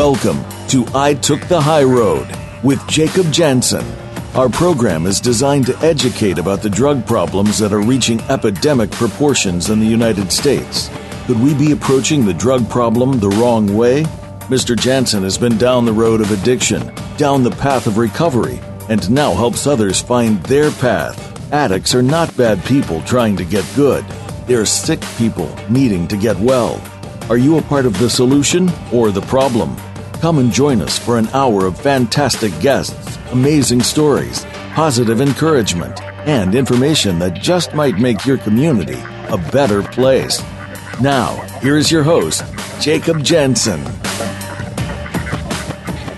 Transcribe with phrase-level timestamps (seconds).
[0.00, 2.26] Welcome to I Took the High Road
[2.62, 3.84] with Jacob Jansen.
[4.34, 9.68] Our program is designed to educate about the drug problems that are reaching epidemic proportions
[9.68, 10.88] in the United States.
[11.26, 14.04] Could we be approaching the drug problem the wrong way?
[14.48, 14.74] Mr.
[14.74, 19.34] Jansen has been down the road of addiction, down the path of recovery, and now
[19.34, 21.52] helps others find their path.
[21.52, 24.06] Addicts are not bad people trying to get good.
[24.46, 26.82] They're sick people needing to get well.
[27.28, 29.76] Are you a part of the solution or the problem?
[30.20, 36.54] Come and join us for an hour of fantastic guests, amazing stories, positive encouragement, and
[36.54, 40.42] information that just might make your community a better place.
[41.00, 42.44] Now, here is your host,
[42.82, 43.82] Jacob Jansen.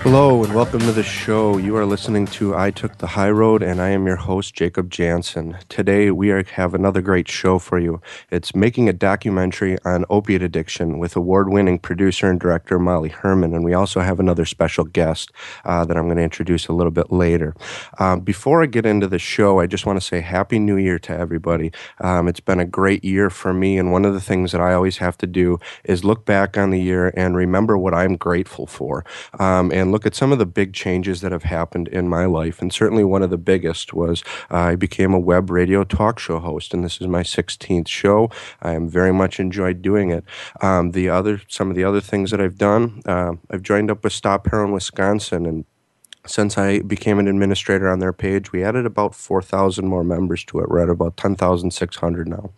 [0.03, 1.55] Hello and welcome to the show.
[1.55, 4.89] You are listening to I Took the High Road, and I am your host, Jacob
[4.89, 5.57] Jansen.
[5.69, 8.01] Today, we are, have another great show for you.
[8.29, 13.53] It's making a documentary on opiate addiction with award winning producer and director Molly Hermann,
[13.53, 15.31] and we also have another special guest
[15.63, 17.55] uh, that I'm going to introduce a little bit later.
[17.97, 20.99] Um, before I get into the show, I just want to say Happy New Year
[20.99, 21.71] to everybody.
[22.01, 24.73] Um, it's been a great year for me, and one of the things that I
[24.73, 28.67] always have to do is look back on the year and remember what I'm grateful
[28.67, 29.05] for.
[29.39, 32.61] Um, and look at some of the big changes that have happened in my life.
[32.61, 36.39] And certainly one of the biggest was uh, I became a web radio talk show
[36.39, 38.29] host, and this is my 16th show.
[38.61, 40.25] I am very much enjoyed doing it.
[40.61, 44.03] Um, the other, some of the other things that I've done, uh, I've joined up
[44.03, 45.65] with Stop Heroin Wisconsin and
[46.25, 50.59] since I became an administrator on their page, we added about 4,000 more members to
[50.59, 50.69] it.
[50.69, 52.51] We're at about 10,600 now.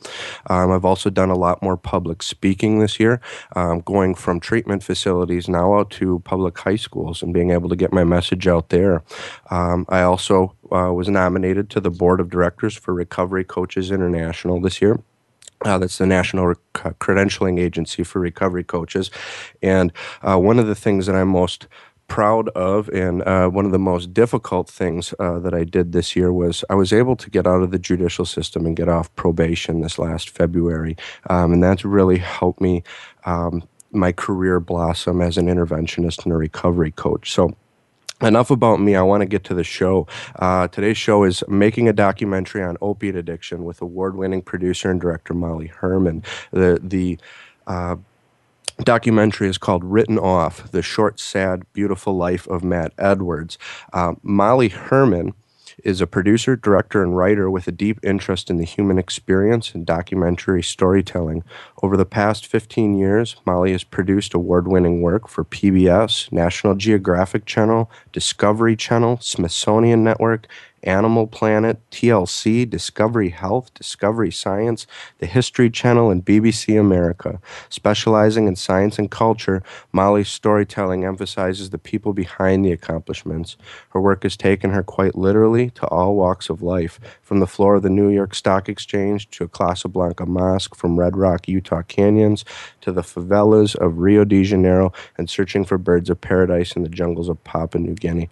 [0.47, 3.19] Um, I've also done a lot more public speaking this year,
[3.55, 7.75] um, going from treatment facilities now out to public high schools and being able to
[7.75, 9.03] get my message out there.
[9.49, 14.61] Um, I also uh, was nominated to the board of directors for Recovery Coaches International
[14.61, 14.99] this year.
[15.63, 19.09] Uh, that's the National Credentialing Agency for Recovery Coaches.
[19.63, 21.67] And uh, one of the things that I'm most
[22.07, 26.15] proud of, and uh, one of the most difficult things uh, that I did this
[26.15, 29.13] year was I was able to get out of the judicial system and get off
[29.15, 30.97] probation this last February,
[31.29, 32.83] um, and that's really helped me.
[33.25, 37.31] Um, my career blossom as an interventionist and a recovery coach.
[37.31, 37.55] So,
[38.21, 38.95] enough about me.
[38.95, 40.07] I want to get to the show.
[40.37, 45.33] Uh, today's show is making a documentary on opiate addiction with award-winning producer and director
[45.33, 46.23] Molly Hermann.
[46.51, 47.17] The the
[47.67, 47.95] uh,
[48.83, 53.57] documentary is called Written Off The Short, Sad, Beautiful Life of Matt Edwards.
[53.93, 55.33] Uh, Molly Hermann
[55.83, 59.85] is a producer, director, and writer with a deep interest in the human experience and
[59.85, 61.43] documentary storytelling.
[61.83, 67.45] Over the past 15 years, Molly has produced award winning work for PBS, National Geographic
[67.45, 70.47] Channel, Discovery Channel, Smithsonian Network,
[70.85, 74.87] Animal Planet, TLC, Discovery Health, Discovery Science,
[75.19, 77.39] the History Channel, and BBC America.
[77.69, 83.57] Specializing in science and culture, Molly's storytelling emphasizes the people behind the accomplishments.
[83.89, 87.75] Her work has taken her quite literally to all walks of life, from the floor
[87.75, 92.45] of the New York Stock Exchange to a Casablanca Mosque, from Red Rock, Utah canyons
[92.81, 96.89] to the favelas of Rio de Janeiro, and searching for birds of paradise in the
[96.89, 98.29] jungles of Papua New Guinea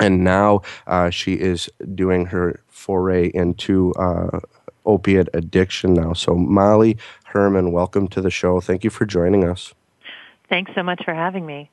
[0.00, 4.40] and now uh, she is doing her foray into uh,
[4.86, 6.12] opiate addiction now.
[6.14, 6.96] So, Molly
[7.26, 8.60] Hermann, welcome to the show.
[8.60, 9.74] Thank you for joining us.
[10.48, 11.70] Thanks so much for having me.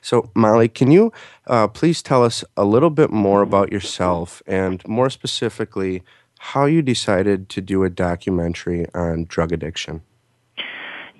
[0.00, 1.12] So, Molly, can you
[1.46, 6.02] uh, please tell us a little bit more about yourself and more specifically
[6.38, 10.02] how you decided to do a documentary on drug addiction?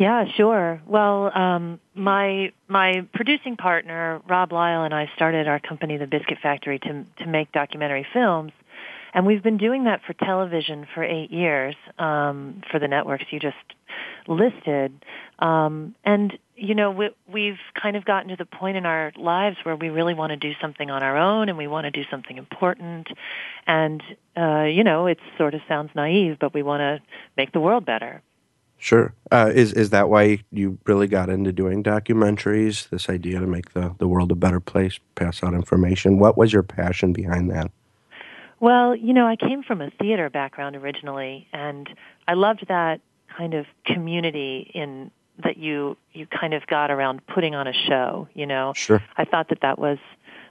[0.01, 0.81] Yeah, sure.
[0.87, 6.39] Well, um, my my producing partner Rob Lyle and I started our company, The Biscuit
[6.43, 8.53] Factory, to to make documentary films,
[9.13, 13.41] and we've been doing that for television for eight years um, for the networks you
[13.41, 13.59] just
[14.27, 15.05] listed.
[15.39, 19.59] Um, and you know, we, we've kind of gotten to the point in our lives
[19.65, 22.05] where we really want to do something on our own, and we want to do
[22.11, 23.09] something important.
[23.67, 24.03] And
[24.35, 27.03] uh, you know, it sort of sounds naive, but we want to
[27.37, 28.23] make the world better.
[28.81, 29.13] Sure.
[29.31, 32.89] Uh, is is that why you really got into doing documentaries?
[32.89, 36.19] This idea to make the, the world a better place, pass out information.
[36.19, 37.71] What was your passion behind that?
[38.59, 41.89] Well, you know, I came from a theater background originally, and
[42.27, 43.03] I loved that
[43.37, 45.11] kind of community in
[45.45, 48.29] that you you kind of got around putting on a show.
[48.33, 49.03] You know, sure.
[49.19, 49.99] I thought that that was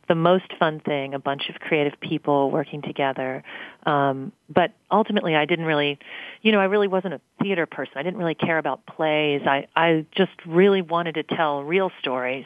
[0.10, 3.44] the most fun thing, a bunch of creative people working together.
[3.86, 6.00] Um, but ultimately, I didn't really,
[6.42, 7.94] you know, I really wasn't a theater person.
[7.96, 9.44] I didn't really care about plays.
[9.46, 12.46] I, I just really wanted to tell real stories.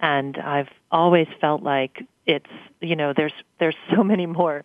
[0.00, 2.50] And I've always felt like it's,
[2.80, 4.64] you know, there's, there's so many more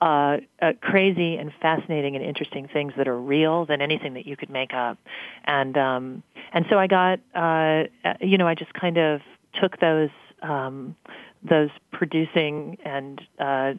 [0.00, 4.36] uh, uh, crazy and fascinating and interesting things that are real than anything that you
[4.36, 4.96] could make up.
[5.44, 6.22] And um,
[6.52, 7.84] and so I got, uh,
[8.20, 9.20] you know, I just kind of
[9.60, 10.10] took those
[10.42, 10.94] um,
[11.42, 13.74] those producing and uh,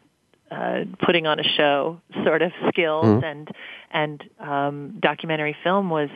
[0.51, 3.23] uh, putting on a show sort of skills mm-hmm.
[3.23, 3.49] and
[3.91, 6.09] and um, documentary film was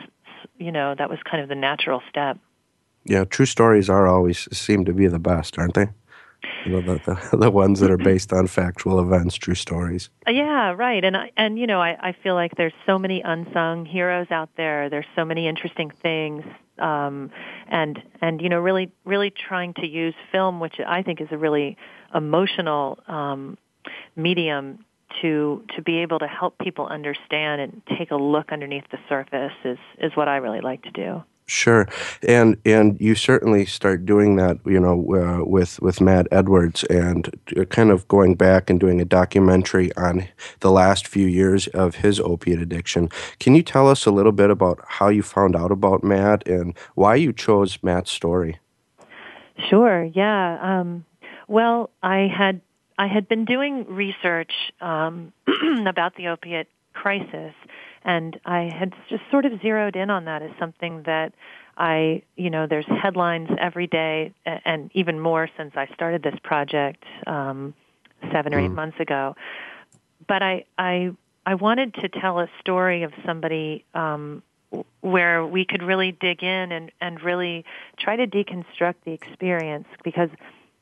[0.58, 2.38] you know that was kind of the natural step.
[3.04, 5.88] Yeah, true stories are always seem to be the best, aren't they?
[6.64, 7.00] You know the,
[7.30, 10.10] the, the ones that are based on factual events, true stories.
[10.26, 11.04] Uh, yeah, right.
[11.04, 14.50] And I, and you know I, I feel like there's so many unsung heroes out
[14.56, 14.88] there.
[14.90, 16.44] There's so many interesting things
[16.78, 17.30] um,
[17.68, 21.38] and and you know really really trying to use film, which I think is a
[21.38, 21.76] really
[22.14, 23.58] emotional um,
[24.16, 24.84] medium
[25.22, 29.52] to to be able to help people understand and take a look underneath the surface
[29.64, 31.22] is is what I really like to do.
[31.46, 31.86] Sure,
[32.26, 37.28] and and you certainly start doing that, you know, uh, with with Matt Edwards, and
[37.54, 40.26] uh, kind of going back and doing a documentary on
[40.60, 43.10] the last few years of his opiate addiction.
[43.40, 46.74] Can you tell us a little bit about how you found out about Matt and
[46.94, 48.58] why you chose Matt's story?
[49.68, 50.02] Sure.
[50.02, 50.58] Yeah.
[50.62, 51.04] Um,
[51.46, 52.62] well, I had
[52.96, 55.34] I had been doing research um,
[55.86, 57.52] about the opiate crisis
[58.04, 61.32] and I had just sort of zeroed in on that as something that
[61.76, 67.04] I, you know, there's headlines every day, and even more since I started this project
[67.26, 67.74] um,
[68.32, 68.74] seven or eight mm.
[68.74, 69.34] months ago.
[70.26, 71.10] But I, I,
[71.44, 74.42] I wanted to tell a story of somebody um,
[75.00, 77.64] where we could really dig in and, and really
[77.98, 80.30] try to deconstruct the experience because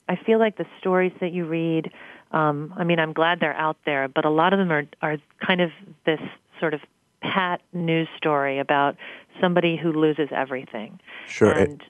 [0.08, 1.90] I feel like the stories that you read,
[2.32, 5.16] um, I mean, I'm glad they're out there, but a lot of them are, are
[5.44, 5.70] kind of
[6.04, 6.20] this
[6.60, 6.80] sort of
[7.22, 8.96] pat news story about
[9.40, 11.00] somebody who loses everything.
[11.26, 11.52] Sure.
[11.52, 11.82] And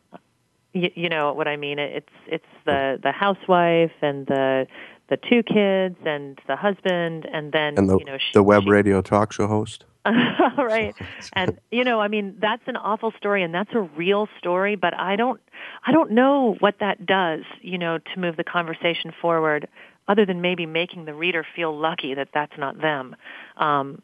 [0.73, 1.79] you, you know what I mean?
[1.79, 4.67] It's it's the the housewife and the
[5.09, 8.63] the two kids and the husband and then and the, you know she, the web
[8.65, 9.85] she, radio talk show host.
[10.05, 10.95] right.
[11.35, 14.95] And you know, I mean, that's an awful story and that's a real story, but
[14.95, 15.41] I don't
[15.87, 19.69] I don't know what that does, you know, to move the conversation forward
[20.09, 23.15] other than maybe making the reader feel lucky that that's not them.
[23.57, 24.03] Um,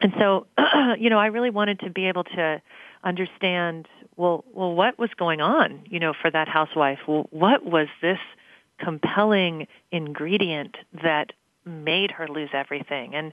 [0.00, 0.46] and so,
[0.98, 2.60] you know, I really wanted to be able to
[3.02, 6.98] understand, well, well, what was going on, you know, for that housewife?
[7.06, 8.18] Well, what was this
[8.78, 11.32] compelling ingredient that
[11.64, 13.14] made her lose everything?
[13.14, 13.32] And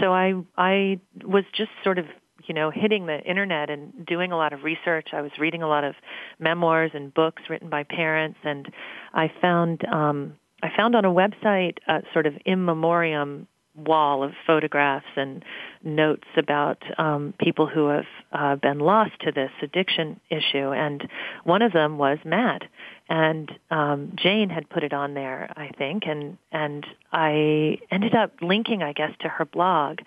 [0.00, 2.06] so I, I was just sort of
[2.46, 5.08] you know, hitting the internet and doing a lot of research.
[5.12, 5.94] I was reading a lot of
[6.40, 8.68] memoirs and books written by parents, and
[9.14, 14.32] I found um, I found on a website a sort of in memoriam wall of
[14.46, 15.44] photographs and
[15.84, 21.08] notes about um, people who have uh, been lost to this addiction issue, and
[21.44, 22.62] one of them was Matt.
[23.08, 28.32] And um, Jane had put it on there, I think, and and I ended up
[28.40, 29.98] linking, I guess, to her blog.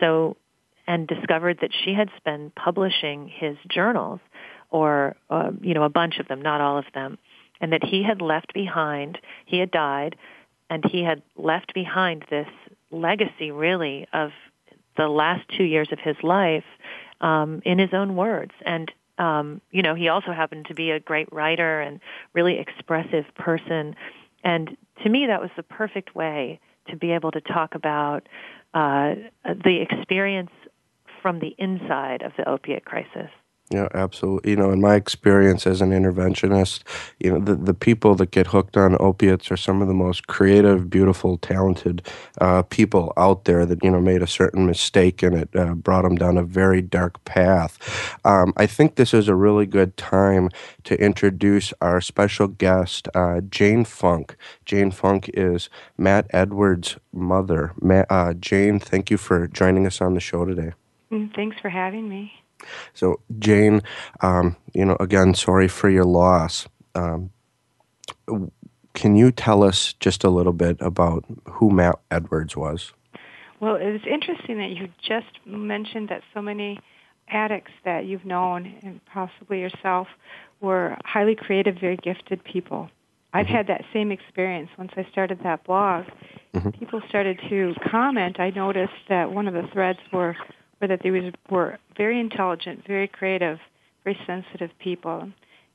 [0.00, 0.36] So
[0.86, 4.20] and discovered that she had been publishing his journals,
[4.70, 7.18] or uh, you know, a bunch of them, not all of them,
[7.60, 9.18] and that he had left behind.
[9.46, 10.16] He had died,
[10.68, 12.48] and he had left behind this
[12.90, 14.30] legacy really of
[14.96, 16.64] the last two years of his life
[17.20, 18.52] um, in his own words.
[18.64, 22.00] And um, you know, he also happened to be a great writer and
[22.32, 23.94] really expressive person.
[24.42, 28.26] And to me, that was the perfect way to be able to talk about
[28.74, 30.50] uh, the experience
[31.20, 33.30] from the inside of the opiate crisis.
[33.72, 34.50] Yeah, absolutely.
[34.50, 36.82] You know, in my experience as an interventionist,
[37.18, 40.26] you know, the, the people that get hooked on opiates are some of the most
[40.26, 42.06] creative, beautiful, talented
[42.38, 46.02] uh, people out there that, you know, made a certain mistake and it uh, brought
[46.02, 47.78] them down a very dark path.
[48.26, 50.50] Um, I think this is a really good time
[50.84, 54.36] to introduce our special guest, uh, Jane Funk.
[54.66, 57.72] Jane Funk is Matt Edwards' mother.
[58.10, 60.72] Uh, Jane, thank you for joining us on the show today.
[61.10, 62.32] Mm, thanks for having me.
[62.94, 63.82] So, Jane,
[64.20, 66.66] um, you know, again, sorry for your loss.
[66.94, 67.30] Um,
[68.94, 72.92] can you tell us just a little bit about who Matt Edwards was?
[73.60, 76.80] Well, it was interesting that you just mentioned that so many
[77.28, 80.08] addicts that you've known, and possibly yourself,
[80.60, 82.90] were highly creative, very gifted people.
[83.32, 83.54] I've mm-hmm.
[83.54, 86.04] had that same experience once I started that blog.
[86.54, 86.70] Mm-hmm.
[86.70, 88.38] People started to comment.
[88.38, 90.36] I noticed that one of the threads were,
[90.82, 93.58] were that they was, were very intelligent, very creative,
[94.04, 95.30] very sensitive people,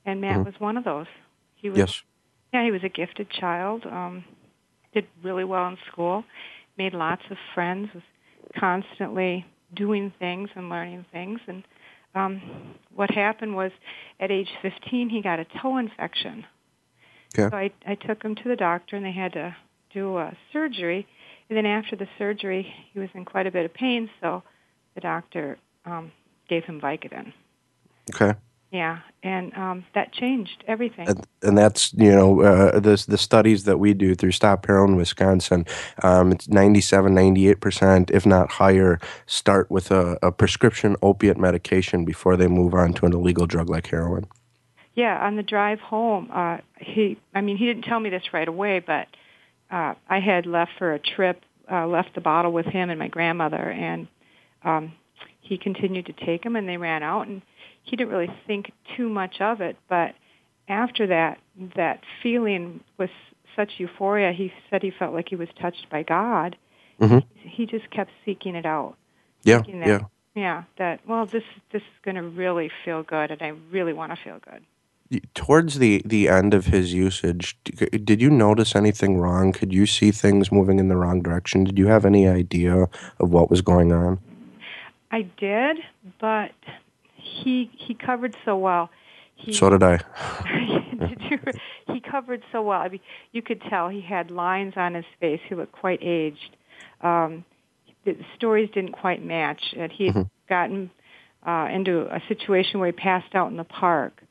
[0.06, 0.44] and Matt mm-hmm.
[0.44, 1.08] was one of those.
[1.56, 2.04] He was, yes.
[2.54, 3.86] Yeah, he was a gifted child.
[3.86, 4.24] Um,
[4.94, 6.24] did really well in school,
[6.78, 8.04] made lots of friends, was
[8.58, 9.46] constantly
[9.76, 11.40] doing things and learning things.
[11.48, 11.64] And
[12.16, 12.42] um,
[12.96, 13.72] what happened was,
[14.20, 16.46] at age 15, he got a toe infection.
[17.38, 17.50] Okay.
[17.50, 19.56] So I, I took him to the doctor, and they had to
[19.94, 21.06] do a surgery.
[21.50, 24.44] And then after the surgery, he was in quite a bit of pain, so
[24.98, 26.12] the doctor um,
[26.50, 27.32] gave him Vicodin.
[28.16, 28.34] Okay.
[28.72, 31.08] Yeah, and um, that changed everything.
[31.08, 34.98] And, and that's you know uh, the the studies that we do through Stop Heroin
[34.98, 35.66] Wisconsin.
[36.04, 42.04] Um, it's 97, 98 percent, if not higher, start with a, a prescription opiate medication
[42.04, 44.26] before they move on to an illegal drug like heroin.
[44.96, 48.48] Yeah, on the drive home, uh, he I mean he didn't tell me this right
[48.48, 49.08] away, but
[49.72, 53.08] uh, I had left for a trip, uh, left the bottle with him and my
[53.08, 54.10] grandmother, and
[54.68, 54.94] um,
[55.42, 57.42] he continued to take them, and they ran out and
[57.88, 60.14] he didn't really think too much of it, but
[60.68, 61.40] after that,
[61.76, 63.10] that feeling was
[63.56, 64.34] such euphoria.
[64.34, 66.58] He said he felt like he was touched by God.
[67.00, 67.20] Mm-hmm.
[67.48, 68.96] He just kept seeking it out.
[69.44, 70.00] Yeah, that, yeah,
[70.36, 70.64] yeah.
[70.78, 74.22] That well, this this is going to really feel good, and I really want to
[74.22, 74.66] feel good.
[75.34, 79.54] Towards the the end of his usage, did you notice anything wrong?
[79.54, 81.64] Could you see things moving in the wrong direction?
[81.64, 82.88] Did you have any idea
[83.20, 84.20] of what was going on?
[85.12, 85.78] I did,
[86.20, 86.52] but
[87.16, 88.90] he he covered so well.
[89.36, 90.00] He, so did I.
[91.08, 91.40] did you,
[91.94, 92.80] he covered so well.
[92.82, 93.00] I mean,
[93.32, 95.40] you could tell he had lines on his face.
[95.48, 96.56] He looked quite aged.
[97.02, 97.46] Um,
[98.06, 99.62] the stories didn't quite match.
[99.78, 100.28] And he had mm-hmm.
[100.50, 100.92] gotten
[101.46, 104.24] uh, into a situation where he passed out in the park.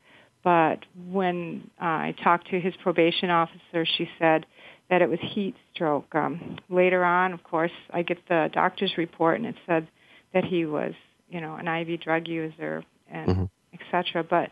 [0.43, 0.81] But
[1.11, 4.47] when uh, I talked to his probation officer, she said
[4.89, 6.15] that it was heat stroke.
[6.15, 9.89] Um, later on, of course, I get the doctor's report, and it said
[10.37, 10.93] that he was,
[11.31, 13.45] you know, an IV drug user and mm-hmm.
[13.73, 14.23] etc.
[14.23, 14.51] But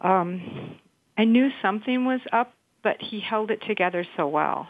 [0.00, 0.76] um,
[1.18, 4.66] I knew something was up, but he held it together so well.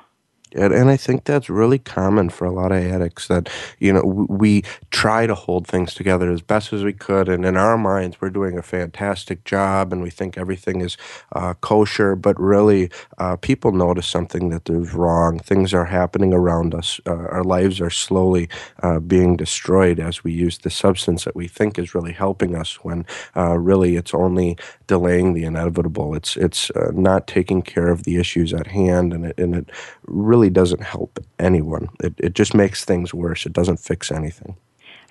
[0.55, 4.03] And, and I think that's really common for a lot of addicts that, you know,
[4.03, 7.29] we try to hold things together as best as we could.
[7.29, 10.97] And in our minds, we're doing a fantastic job and we think everything is
[11.33, 12.17] uh, kosher.
[12.17, 15.39] But really, uh, people notice something that is wrong.
[15.39, 17.01] Things are happening around us.
[17.07, 18.49] Uh, our lives are slowly
[18.83, 22.85] uh, being destroyed as we use the substance that we think is really helping us
[22.85, 23.05] when
[23.37, 26.15] uh, really it's only delaying the inevitable.
[26.15, 29.71] It's, it's uh, not taking care of the issues at hand and it, and it
[30.07, 31.89] really really doesn't help anyone.
[32.01, 33.45] It, it just makes things worse.
[33.45, 34.57] It doesn't fix anything.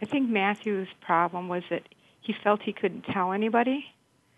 [0.01, 1.83] I think Matthew's problem was that
[2.21, 3.85] he felt he couldn't tell anybody.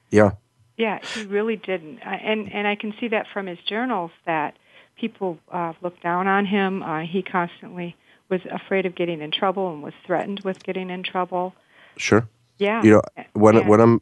[0.09, 0.31] Yeah.
[0.77, 4.57] Yeah, he really didn't, uh, and and I can see that from his journals that
[4.95, 6.81] people uh, looked down on him.
[6.81, 7.97] Uh, he constantly
[8.29, 11.53] was afraid of getting in trouble and was threatened with getting in trouble.
[11.97, 12.29] Sure.
[12.59, 12.81] Yeah.
[12.81, 14.01] You know, when when I'm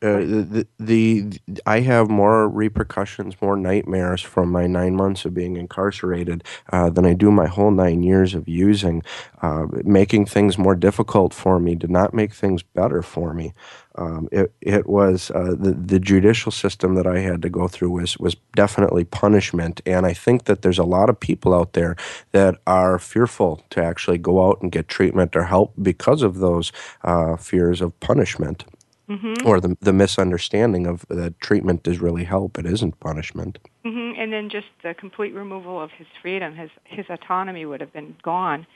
[0.00, 5.56] uh, the, the, I have more repercussions, more nightmares from my nine months of being
[5.56, 9.02] incarcerated uh, than I do my whole nine years of using.
[9.42, 13.54] Uh, making things more difficult for me did not make things better for me.
[13.96, 17.90] Um, it it was uh, the the judicial system that I had to go through
[17.90, 21.96] was was definitely punishment, and I think that there's a lot of people out there
[22.30, 26.70] that are fearful to actually go out and get treatment or help because of those
[27.02, 28.64] uh, fears of punishment
[29.08, 29.46] mm-hmm.
[29.46, 32.58] or the the misunderstanding of that treatment does really help.
[32.58, 33.58] It isn't punishment.
[33.84, 34.20] Mm-hmm.
[34.20, 38.16] And then just the complete removal of his freedom, his his autonomy would have been
[38.22, 38.66] gone.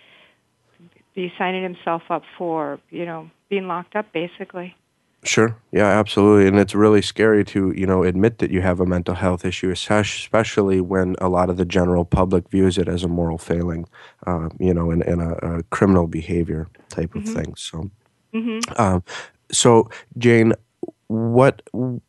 [1.15, 4.75] He signing himself up for you know being locked up, basically.
[5.25, 5.57] Sure.
[5.71, 6.49] Yeah, absolutely.
[6.49, 9.71] And it's really scary to, you know, admit that you have a mental health issue,
[9.71, 13.87] especially when a lot of the general public views it as a moral failing,
[14.27, 17.35] uh, you know, and, and a, a, criminal behavior type of mm-hmm.
[17.35, 17.55] thing.
[17.55, 17.91] So,
[18.35, 18.83] mm-hmm.
[18.83, 19.05] um,
[19.53, 20.55] so, Jane,
[21.13, 21.63] what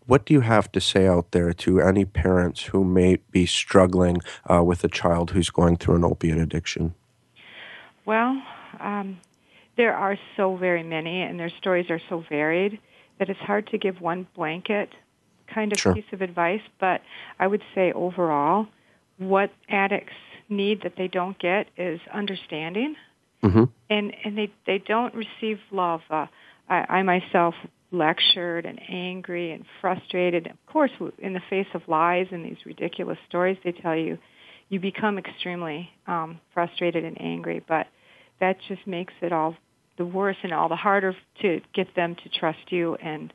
[0.06, 4.18] what do you have to say out there to any parents who may be struggling
[4.50, 6.94] uh, with a child who's going through an opiate addiction?
[8.06, 8.42] Well,
[8.80, 9.20] um,
[9.76, 12.80] there are so very many, and their stories are so varied
[13.20, 14.90] that it's hard to give one blanket
[15.48, 15.94] kind of sure.
[15.94, 16.62] piece of advice.
[16.80, 17.02] But
[17.40, 18.68] I would say overall,
[19.18, 20.14] what addicts
[20.50, 22.96] need that they don't get is understanding,
[23.44, 23.66] mm-hmm.
[23.90, 26.02] and and they they don't receive love.
[26.10, 26.28] Uh,
[26.74, 27.54] I, I myself
[27.92, 30.48] lectured and angry and frustrated.
[30.48, 34.18] Of course, in the face of lies and these ridiculous stories they tell you,
[34.70, 37.64] you become extremely um, frustrated and angry.
[37.68, 37.88] But
[38.40, 39.56] that just makes it all
[39.98, 43.32] the worse and all the harder to get them to trust you and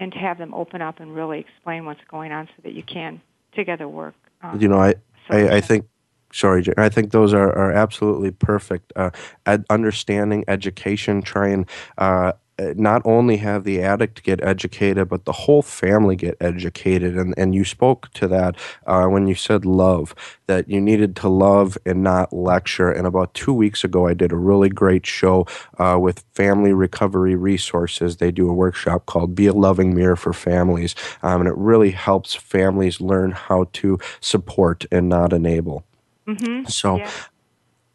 [0.00, 2.84] and to have them open up and really explain what's going on so that you
[2.84, 3.20] can
[3.56, 4.14] together work.
[4.56, 4.94] you know, I,
[5.28, 5.86] I, I think
[6.32, 8.92] sorry, I think those are, are absolutely perfect.
[8.94, 9.10] Uh,
[9.44, 11.68] ed- understanding, education, try and
[11.98, 12.34] uh,
[12.76, 17.16] not only have the addict get educated, but the whole family get educated.
[17.16, 20.14] And, and you spoke to that uh, when you said love,
[20.46, 22.90] that you needed to love and not lecture.
[22.90, 25.46] And about two weeks ago, I did a really great show
[25.78, 28.16] uh, with Family Recovery Resources.
[28.16, 30.94] They do a workshop called Be a Loving Mirror for Families.
[31.22, 35.84] Um, and it really helps families learn how to support and not enable.
[36.26, 36.66] Mm-hmm.
[36.66, 37.10] So, Yeah.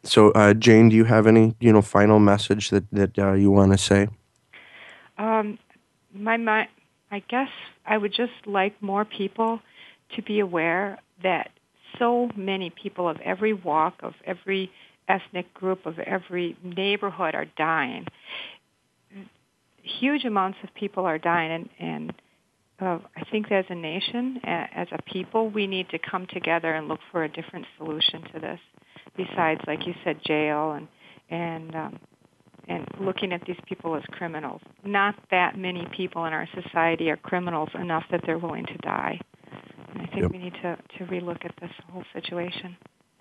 [0.04, 3.50] so uh, Jane, do you have any you know final message that that uh, you
[3.50, 4.08] want to say?
[5.18, 5.58] Um,
[6.12, 6.68] my, my,
[7.10, 7.48] I guess
[7.86, 9.60] I would just like more people
[10.16, 11.50] to be aware that
[11.98, 14.70] so many people of every walk, of every
[15.08, 18.06] ethnic group, of every neighborhood are dying.
[19.82, 22.14] Huge amounts of people are dying, and, and
[22.80, 26.88] uh, I think as a nation, as a people, we need to come together and
[26.88, 28.60] look for a different solution to this.
[29.16, 30.88] Besides, like you said, jail and
[31.30, 32.00] and um,
[32.68, 34.60] and looking at these people as criminals.
[34.84, 39.18] Not that many people in our society are criminals enough that they're willing to die.
[39.92, 40.30] And I think Yep.
[40.32, 42.76] we need to, to relook at this whole situation.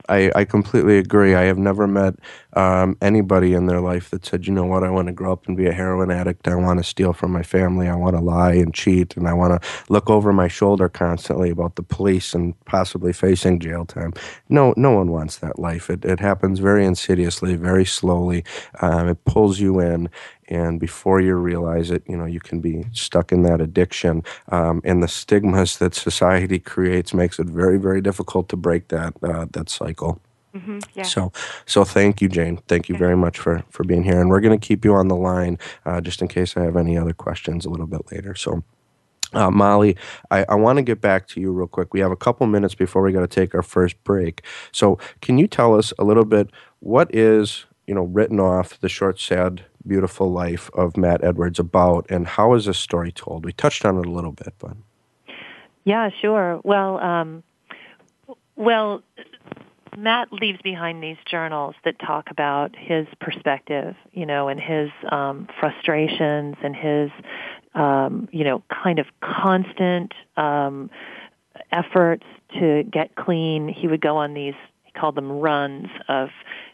[0.09, 1.33] I, I completely agree.
[1.35, 2.15] I have never met
[2.53, 5.47] um, anybody in their life that said, you know what, I want to grow up
[5.47, 6.47] and be a heroin addict.
[6.47, 7.87] I want to steal from my family.
[7.87, 9.15] I want to lie and cheat.
[9.17, 13.59] And I want to look over my shoulder constantly about the police and possibly facing
[13.59, 14.13] jail time.
[14.49, 15.89] No, no one wants that life.
[15.89, 18.43] It, it happens very insidiously, very slowly.
[18.81, 20.09] Um, it pulls you in.
[20.49, 24.23] And before you realize it, you know, you can be stuck in that addiction.
[24.49, 29.13] Um, and the stigmas that society creates makes it very, very difficult to break that,
[29.23, 30.21] uh, that cycle.
[30.53, 31.03] hmm Yeah.
[31.03, 31.31] So,
[31.65, 32.57] so thank you, Jane.
[32.67, 35.07] Thank you very much for for being here, and we're going to keep you on
[35.07, 38.35] the line uh, just in case I have any other questions a little bit later.
[38.35, 38.63] So.
[39.33, 39.97] Uh, Molly,
[40.29, 41.91] I, I want to get back to you real quick.
[41.91, 44.43] We have a couple minutes before we got to take our first break.
[44.71, 46.51] So, can you tell us a little bit
[46.81, 52.05] what is you know written off the short, sad, beautiful life of Matt Edwards about,
[52.09, 53.45] and how is this story told?
[53.45, 54.77] We touched on it a little bit, but
[55.83, 56.61] Yeah, sure.
[56.63, 57.43] Well, um,
[58.55, 59.03] well,
[59.97, 65.47] Matt leaves behind these journals that talk about his perspective, you know, and his um,
[65.59, 67.11] frustrations and his,
[67.75, 70.89] um, you know, kind of constant um,
[71.71, 72.25] efforts
[72.59, 73.67] to get clean.
[73.67, 76.29] He would go on these, he called them runs of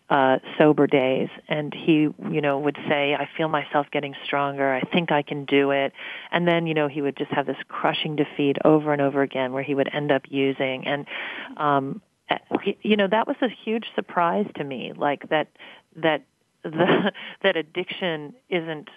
[0.10, 4.74] uh, sober days, and he, you know, would say, "I feel myself getting stronger.
[4.74, 5.94] I think I can do it."
[6.32, 9.54] And then, you know, he would just have this crushing defeat over and over again,
[9.54, 10.88] where he would end up using.
[10.88, 11.06] And,
[11.58, 12.02] um,
[12.82, 14.94] you know, that was a huge surprise to me.
[14.96, 15.48] Like that,
[15.96, 16.24] that
[16.64, 17.12] the
[17.44, 18.90] that addiction isn't.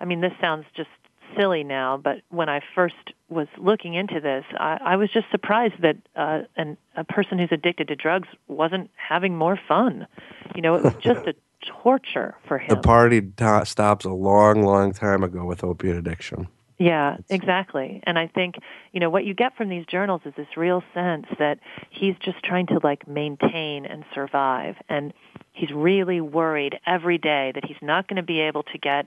[0.00, 0.88] I mean, this sounds just
[1.36, 2.94] silly now, but when I first
[3.28, 7.52] was looking into this, I, I was just surprised that uh, an, a person who's
[7.52, 10.06] addicted to drugs wasn't having more fun.
[10.54, 11.34] You know, it was just a
[11.82, 12.68] torture for him.
[12.68, 16.48] the party to- stops a long, long time ago with opiate addiction.
[16.78, 18.00] Yeah, exactly.
[18.04, 18.54] And I think,
[18.92, 21.58] you know, what you get from these journals is this real sense that
[21.90, 24.76] he's just trying to like maintain and survive.
[24.88, 25.12] And
[25.52, 29.06] he's really worried every day that he's not going to be able to get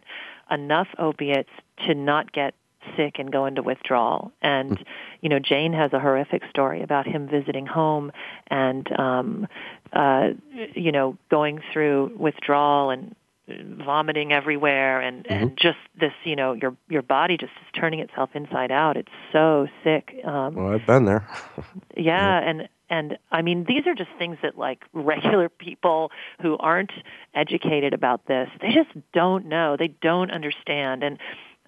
[0.52, 1.50] enough opiates
[1.88, 2.54] to not get
[2.98, 4.32] sick and go into withdrawal.
[4.42, 4.84] And,
[5.22, 8.12] you know, Jane has a horrific story about him visiting home
[8.48, 9.48] and, um,
[9.94, 10.30] uh,
[10.76, 16.78] you know, going through withdrawal and vomiting everywhere and and just this you know your
[16.88, 21.04] your body just is turning itself inside out it's so sick um Well, I've been
[21.04, 21.28] there.
[21.98, 26.92] yeah and and i mean these are just things that like regular people who aren't
[27.34, 29.76] educated about this they just don't know.
[29.78, 31.04] They don't understand.
[31.04, 31.18] And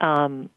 [0.01, 0.49] um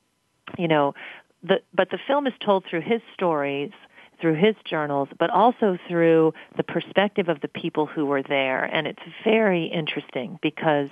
[0.59, 0.95] you know
[1.43, 3.73] the but the film is told through his stories
[4.21, 8.65] through his journals, but also through the perspective of the people who were there.
[8.65, 10.89] And it's very interesting because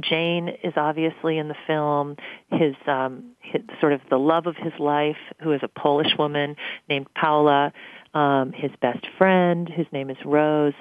[0.00, 2.16] Jane is obviously in the film,
[2.50, 6.56] his, um, his sort of the love of his life, who is a Polish woman
[6.88, 7.72] named Paula,
[8.14, 10.74] um, his best friend, whose name is Rose,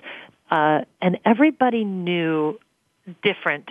[0.51, 2.59] uh, and everybody knew
[3.23, 3.69] different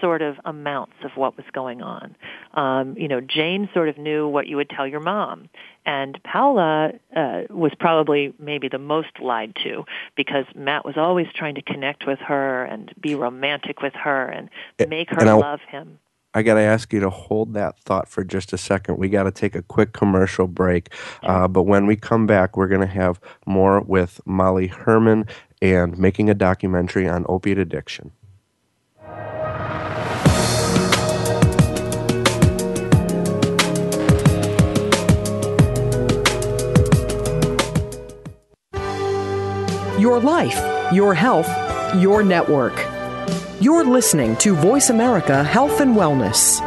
[0.00, 2.16] sort of amounts of what was going on.
[2.54, 5.48] Um, you know, Jane sort of knew what you would tell your mom,
[5.84, 9.84] and Paula uh, was probably maybe the most lied to
[10.16, 14.50] because Matt was always trying to connect with her and be romantic with her and
[14.88, 15.98] make her and I- love him.
[16.32, 18.98] I got to ask you to hold that thought for just a second.
[18.98, 20.90] We got to take a quick commercial break.
[21.24, 25.26] Uh, but when we come back, we're going to have more with Molly Hermann
[25.60, 28.12] and making a documentary on opiate addiction.
[39.98, 41.48] Your life, your health,
[42.00, 42.99] your network.
[43.60, 46.60] You're listening to Voice America Health and Wellness.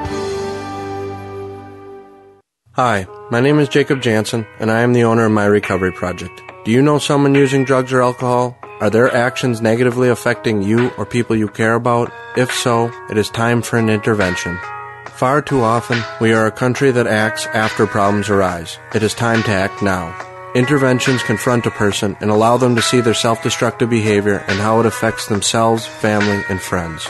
[2.73, 6.39] Hi, my name is Jacob Jansen, and I am the owner of My Recovery Project.
[6.65, 8.56] Do you know someone using drugs or alcohol?
[8.79, 12.12] Are their actions negatively affecting you or people you care about?
[12.38, 14.60] If so, it is time for an intervention.
[15.08, 18.77] Far too often, we are a country that acts after problems arise.
[18.93, 20.15] It is time to act now.
[20.55, 24.85] Interventions confront a person and allow them to see their self-destructive behavior and how it
[24.85, 27.09] affects themselves, family, and friends.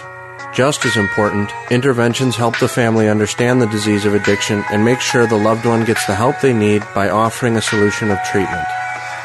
[0.54, 5.28] Just as important, interventions help the family understand the disease of addiction and make sure
[5.28, 8.66] the loved one gets the help they need by offering a solution of treatment.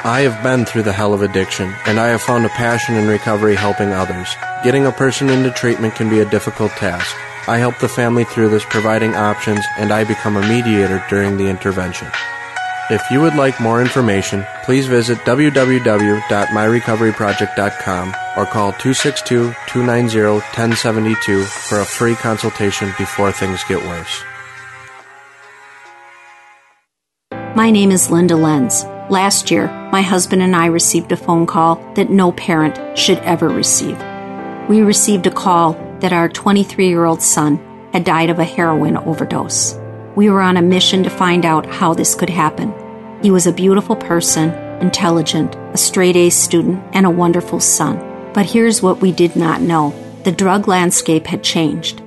[0.02, 3.06] I have been through the hell of addiction, and I have found a passion in
[3.06, 4.34] recovery helping others.
[4.64, 7.14] Getting a person into treatment can be a difficult task.
[7.46, 11.48] I help the family through this, providing options, and I become a mediator during the
[11.48, 12.08] intervention.
[12.90, 22.14] If you would like more information, please visit www.myrecoveryproject.com or call 262-290-1072 for a free
[22.14, 24.24] consultation before things get worse.
[27.54, 28.84] My name is Linda Lenz.
[29.10, 33.50] Last year, my husband and I received a phone call that no parent should ever
[33.50, 34.02] receive.
[34.70, 37.58] We received a call that our 23 year old son
[37.92, 39.78] had died of a heroin overdose.
[40.18, 42.74] We were on a mission to find out how this could happen.
[43.22, 44.50] He was a beautiful person,
[44.80, 47.98] intelligent, a straight A student, and a wonderful son.
[48.34, 52.02] But here's what we did not know the drug landscape had changed.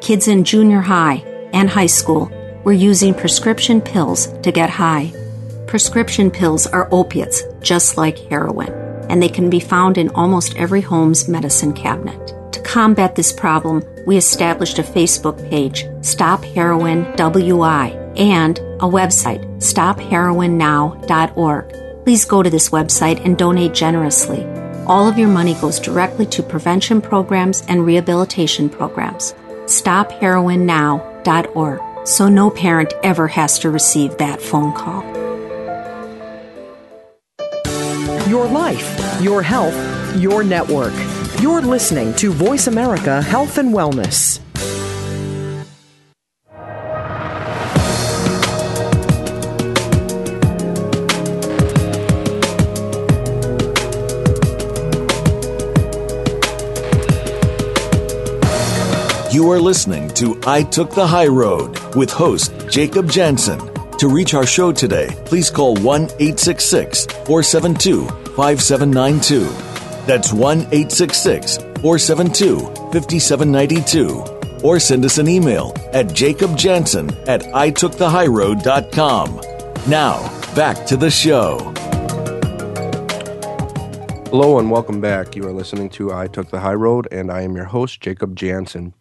[0.00, 2.30] Kids in junior high and high school
[2.62, 5.12] were using prescription pills to get high.
[5.66, 8.70] Prescription pills are opiates, just like heroin,
[9.10, 12.32] and they can be found in almost every home's medicine cabinet.
[12.52, 19.44] To combat this problem, we established a Facebook page, Stop Heroin WI, and a website,
[19.58, 22.04] stopheroinnow.org.
[22.04, 24.46] Please go to this website and donate generously.
[24.86, 29.34] All of your money goes directly to prevention programs and rehabilitation programs.
[29.64, 31.80] StopHeroinNow.org.
[32.06, 35.02] So no parent ever has to receive that phone call.
[38.28, 39.74] Your life, your health,
[40.16, 40.94] your network.
[41.46, 44.40] You're listening to Voice America Health and Wellness.
[59.32, 63.60] You are listening to I Took the High Road with host Jacob Jansen.
[63.98, 69.65] To reach our show today, please call 1 866 472 5792.
[70.06, 72.60] That's 1 866 472
[72.92, 74.24] 5792.
[74.62, 79.40] Or send us an email at jacobjansen at itookthehighroad.com.
[79.88, 81.58] Now, back to the show.
[84.30, 85.36] Hello and welcome back.
[85.36, 88.34] You are listening to I Took the High Road, and I am your host, Jacob
[88.34, 88.94] Jansen.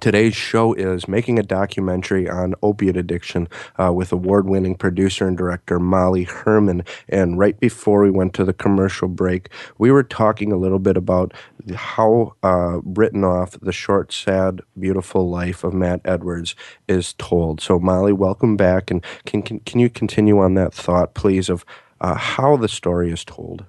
[0.00, 5.36] Today's show is making a documentary on opiate addiction uh, with award winning producer and
[5.36, 6.84] director Molly Hermann.
[7.08, 10.96] And right before we went to the commercial break, we were talking a little bit
[10.96, 11.32] about
[11.74, 16.54] how uh, written off the short, sad, beautiful life of Matt Edwards
[16.88, 17.60] is told.
[17.60, 18.90] So, Molly, welcome back.
[18.90, 21.64] And can, can, can you continue on that thought, please, of
[22.00, 23.64] uh, how the story is told?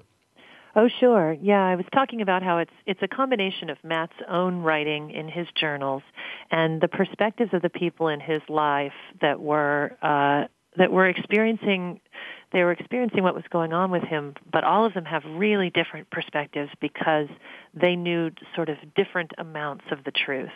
[0.77, 1.37] Oh, sure.
[1.41, 5.29] Yeah, I was talking about how it's it's a combination of Matt's own writing in
[5.29, 6.03] his journals
[6.51, 12.01] and the perspectives of the people in his life that were uh, that were experiencing
[12.51, 15.69] they were experiencing what was going on with him, but all of them have really
[15.69, 17.27] different perspectives because
[17.73, 20.51] they knew sort of different amounts of the truth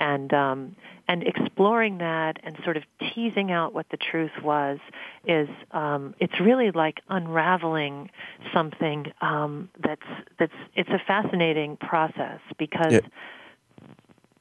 [0.00, 0.76] and um,
[1.08, 4.78] and exploring that and sort of teasing out what the truth was
[5.26, 8.10] is um, it's really like unraveling
[8.52, 10.02] something um, that's
[10.38, 12.92] that's it's a fascinating process because.
[12.92, 13.00] Yeah.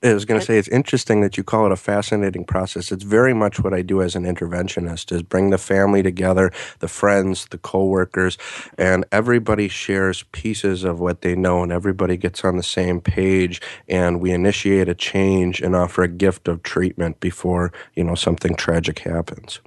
[0.04, 2.92] I was going to say it's interesting that you call it a fascinating process.
[2.92, 6.88] It's very much what I do as an interventionist is bring the family together, the
[6.88, 8.38] friends, the coworkers,
[8.80, 13.62] and everybody shares pieces of what they know and everybody gets on the same page
[13.88, 18.56] and we initiate a change and offer a gift of treatment before, you know, something
[18.56, 19.60] tragic happens.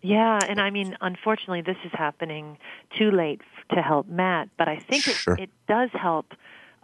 [0.00, 2.58] Yeah, and I mean, unfortunately, this is happening
[2.98, 3.40] too late
[3.72, 5.34] to help Matt, but I think sure.
[5.34, 6.34] it, it does help.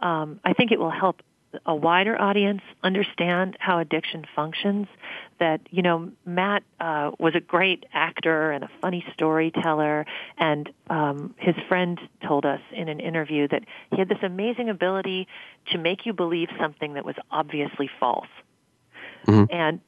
[0.01, 1.21] Um, I think it will help
[1.65, 4.87] a wider audience understand how addiction functions.
[5.39, 10.05] That you know, Matt uh, was a great actor and a funny storyteller,
[10.37, 15.27] and um, his friend told us in an interview that he had this amazing ability
[15.71, 18.27] to make you believe something that was obviously false.
[19.27, 19.53] Mm-hmm.
[19.53, 19.79] And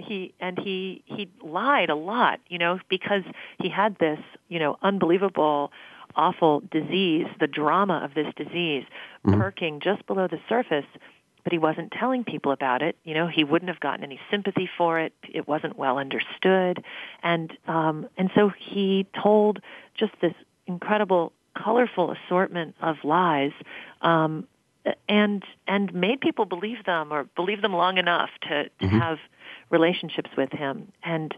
[0.04, 3.22] he and he he lied a lot, you know, because
[3.60, 5.72] he had this, you know, unbelievable
[6.14, 8.84] awful disease, the drama of this disease,
[9.24, 9.38] Mhm.
[9.38, 10.86] perking just below the surface.
[11.44, 12.96] But he wasn't telling people about it.
[13.04, 15.12] You know, he wouldn't have gotten any sympathy for it.
[15.32, 16.82] It wasn't well understood,
[17.22, 19.60] and um, and so he told
[19.94, 20.34] just this
[20.66, 23.52] incredible, colorful assortment of lies,
[24.02, 24.48] um,
[25.08, 29.00] and and made people believe them or believe them long enough to, to Mhm.
[29.00, 29.18] have
[29.70, 30.90] relationships with him.
[31.04, 31.32] And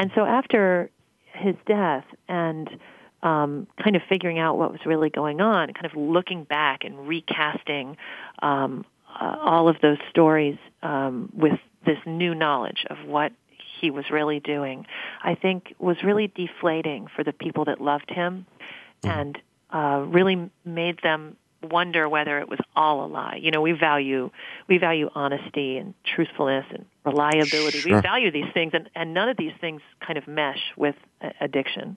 [0.00, 0.90] and so after
[1.32, 2.68] his death and
[3.24, 7.08] um, kind of figuring out what was really going on, kind of looking back and
[7.08, 7.96] recasting
[8.42, 8.84] um,
[9.18, 13.32] uh, all of those stories um, with this new knowledge of what
[13.80, 14.86] he was really doing,
[15.22, 18.46] I think was really deflating for the people that loved him
[19.02, 19.38] and
[19.70, 23.38] uh, really made them wonder whether it was all a lie.
[23.40, 24.30] You know, we value
[24.68, 27.80] we value honesty and truthfulness and reliability.
[27.80, 27.96] Sure.
[27.96, 30.96] We value these things, and, and none of these things kind of mesh with
[31.40, 31.96] addiction.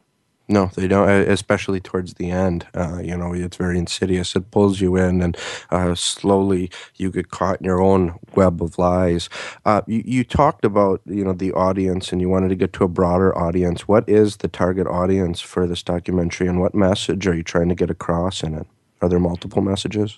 [0.50, 1.10] No, they don't.
[1.10, 4.34] Especially towards the end, uh, you know, it's very insidious.
[4.34, 5.36] It pulls you in, and
[5.70, 9.28] uh, slowly you get caught in your own web of lies.
[9.66, 12.86] Uh, you, you talked about, you know, the audience, and you wanted to get to
[12.86, 13.90] a broader audience.
[13.90, 17.76] What is the target audience for this documentary, and what message are you trying to
[17.76, 18.68] get across in it?
[19.02, 20.18] Are there multiple messages?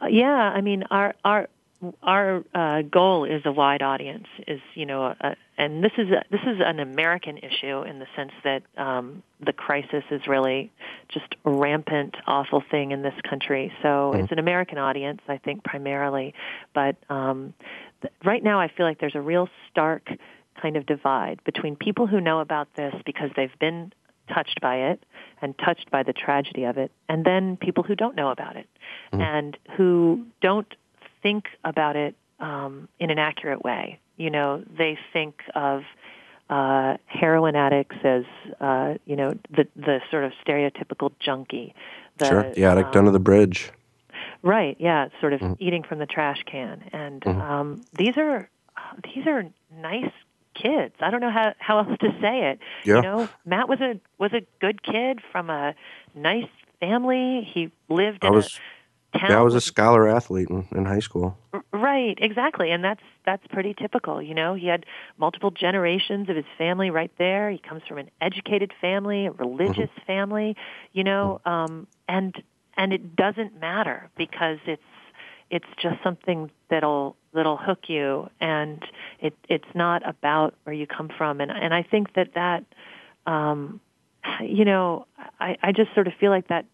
[0.00, 1.48] Uh, yeah, I mean, our our
[2.02, 4.26] our uh, goal is a wide audience.
[4.46, 5.14] Is you know,
[5.58, 9.52] and this is a, this is an American issue in the sense that um, the
[9.52, 10.72] crisis is really
[11.08, 13.72] just a rampant, awful thing in this country.
[13.82, 16.34] So it's an American audience, I think, primarily.
[16.74, 17.54] But um,
[18.02, 20.08] th- right now, I feel like there's a real stark
[20.60, 23.92] kind of divide between people who know about this because they've been
[24.32, 25.02] touched by it
[25.42, 28.66] and touched by the tragedy of it, and then people who don't know about it
[29.12, 30.74] and who don't
[31.24, 33.98] think about it um, in an accurate way.
[34.16, 35.82] You know, they think of
[36.48, 38.24] uh, heroin addicts as
[38.60, 41.74] uh, you know the the sort of stereotypical junkie.
[42.18, 43.72] The, sure, the addict um, under the bridge.
[44.42, 44.76] Right.
[44.78, 45.08] Yeah.
[45.20, 45.56] Sort of Mhm.
[45.58, 47.40] eating from the trash can, and Mhm.
[47.40, 48.48] um, these are
[49.02, 49.46] these are
[49.80, 50.12] nice
[50.54, 50.94] kids.
[51.00, 52.58] I don't know how how else to say it.
[52.84, 52.96] Yeah.
[52.96, 55.74] You know, Matt was a was a good kid from a
[56.14, 57.42] nice family.
[57.42, 58.60] He lived I in was,
[59.18, 59.30] town.
[59.30, 61.36] yeah, I was a scholar athlete in, in high school.
[61.72, 64.22] Right, exactly, and that's that's pretty typical.
[64.22, 64.86] You know, he had
[65.18, 67.50] multiple generations of his family right there.
[67.50, 70.56] He comes from an educated family, a religious family.
[70.92, 72.42] You know, um, and
[72.76, 74.82] and it doesn't matter because it's
[75.50, 78.84] it's just something that'll that'll hook you, and
[79.20, 81.40] it it's not about where you come from.
[81.40, 82.64] And and I think that that
[83.26, 83.80] um,
[84.40, 85.06] you know,
[85.40, 86.66] I I just sort of feel like that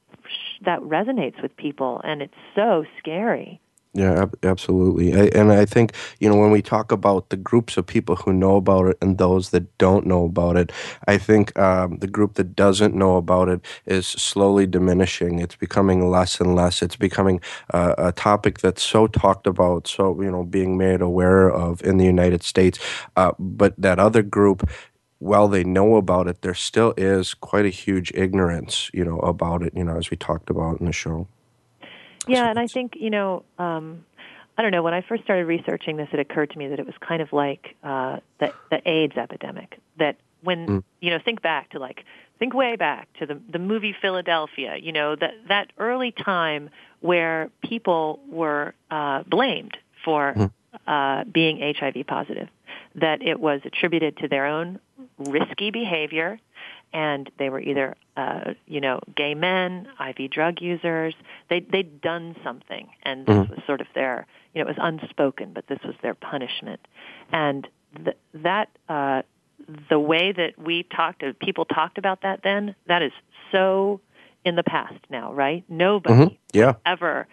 [0.64, 3.60] that resonates with people, and it's so scary.
[3.92, 5.10] Yeah, ab- absolutely.
[5.32, 8.54] And I think, you know, when we talk about the groups of people who know
[8.54, 10.70] about it and those that don't know about it,
[11.08, 15.40] I think um, the group that doesn't know about it is slowly diminishing.
[15.40, 16.82] It's becoming less and less.
[16.82, 17.40] It's becoming
[17.74, 21.96] uh, a topic that's so talked about, so, you know, being made aware of in
[21.96, 22.78] the United States.
[23.16, 24.70] Uh, but that other group,
[25.20, 29.62] while they know about it, there still is quite a huge ignorance, you know, about
[29.62, 31.28] it, you know, as we talked about in the show.
[32.26, 34.04] Yeah, and I think you know, um,
[34.58, 34.82] I don't know.
[34.82, 37.32] When I first started researching this, it occurred to me that it was kind of
[37.32, 39.78] like uh, the the AIDS epidemic.
[39.98, 40.84] That when Mm.
[41.00, 42.04] you know, think back to like
[42.38, 44.76] think way back to the the movie Philadelphia.
[44.76, 50.50] You know that that early time where people were uh, blamed for Mhm.
[50.86, 52.48] uh, being HIV positive.
[52.96, 54.78] That it was attributed to their own
[55.18, 56.38] risky behavior
[56.92, 61.14] and they were either uh, you know gay men, IV drug users.
[61.48, 63.50] They they'd done something, and this Mhm.
[63.50, 66.80] was sort of their you know it was unspoken, but this was their punishment,
[67.32, 67.68] and
[68.04, 69.22] th- that uh,
[69.88, 73.12] the way that we talked, uh, people talked about that then, that is
[73.52, 74.00] so
[74.44, 75.62] in the past now, right?
[75.68, 76.36] Nobody Mhm.
[76.52, 76.72] Yeah.
[76.84, 77.26] ever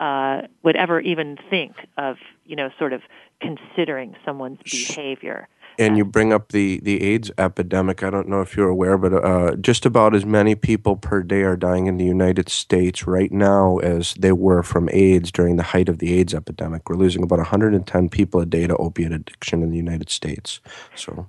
[0.00, 3.02] uh, would ever even think of you know sort of
[3.40, 5.48] considering someone's behavior.
[5.78, 8.02] And you bring up the, the AIDS epidemic.
[8.02, 11.42] I don't know if you're aware, but uh, just about as many people per day
[11.42, 15.62] are dying in the United States right now as they were from AIDS during the
[15.62, 16.88] height of the AIDS epidemic.
[16.88, 20.60] We're losing about 110 people a day to opiate addiction in the United States.
[20.94, 21.26] So,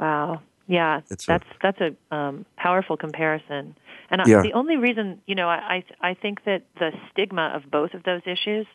[0.00, 0.40] Wow.
[0.68, 3.74] Yeah, It's a- that's that's a um, powerful comparison.
[4.10, 7.70] And I, the only reason, you know, I I I think that the stigma of
[7.70, 8.66] both of those issues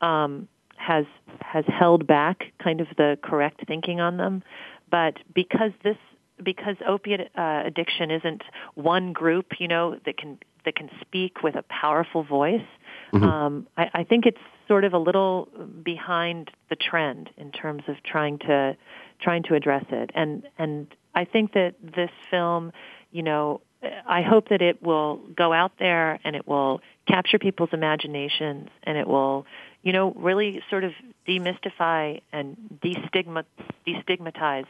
[0.00, 0.48] um,
[0.82, 1.04] has
[1.40, 4.42] has held back kind of the correct thinking on them.
[4.90, 5.96] But because this
[6.42, 8.42] because opiate uh, addiction isn't
[8.74, 12.66] one group, you know, that can that can speak with a powerful voice.
[13.12, 13.22] Mhm.
[13.22, 15.48] Um, I, I think it's sort of a little
[15.82, 18.76] behind the trend in terms of trying to
[19.20, 20.10] trying to address it.
[20.14, 22.72] And and I think that this film,
[23.10, 23.60] you know,
[24.06, 28.96] I hope that it will go out there and it will capture people's imaginations and
[28.96, 29.44] it will,
[29.82, 30.92] you know, really sort of
[31.26, 33.44] demystify and destigma,
[33.86, 34.66] destigmatize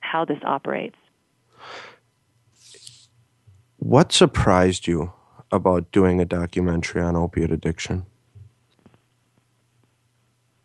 [0.00, 0.96] how this operates.
[3.78, 5.12] What surprised you
[5.50, 8.06] about doing a documentary on opiate addiction?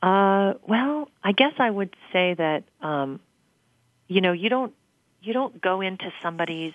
[0.02, 3.19] Uh, well, I guess I would say that um,
[4.08, 4.73] you know you don't
[5.21, 6.73] you don't go into somebody's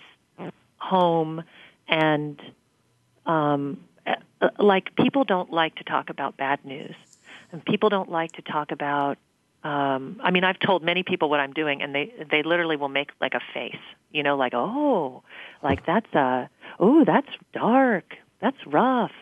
[0.79, 1.45] home
[1.89, 2.41] and
[3.25, 3.85] um,
[4.59, 6.95] like people don't like to talk about bad news,
[7.51, 9.19] and people don't like to talk about.
[9.65, 12.89] Um, I mean, I've told many people what I'm doing, and they they literally will
[12.89, 13.77] make like a face,
[14.11, 15.23] you know, like oh,
[15.63, 16.49] like that's a
[16.81, 19.13] oh that's dark, that's rough.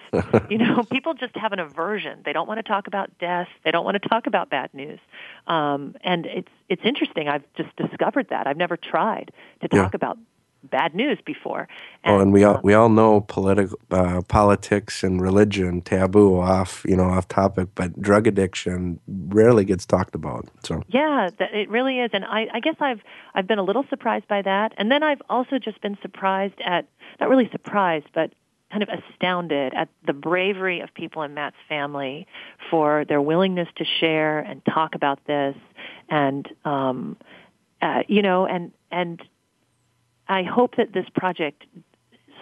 [0.48, 2.22] you know, people just have an aversion.
[2.24, 3.48] They don't want to talk about death.
[3.64, 4.98] They don't want to talk about bad news.
[5.46, 7.28] Um, and it's it's interesting.
[7.28, 8.46] I've just discovered that.
[8.46, 9.96] I've never tried to talk yeah.
[9.96, 10.18] about
[10.64, 11.68] bad news before.
[12.04, 16.38] And, oh, and we all um, we all know political uh, politics and religion taboo
[16.38, 20.48] off you know off topic, but drug addiction rarely gets talked about.
[20.64, 23.00] So yeah, that, it really is, and I, I guess I've
[23.34, 26.86] I've been a little surprised by that, and then I've also just been surprised at
[27.20, 28.32] not really surprised, but
[28.70, 32.26] kind of astounded at the bravery of people in Matt's family
[32.70, 35.56] for their willingness to share and talk about this,
[36.08, 37.16] and um,
[37.82, 39.22] uh, you know, and and
[40.30, 41.64] I hope that this project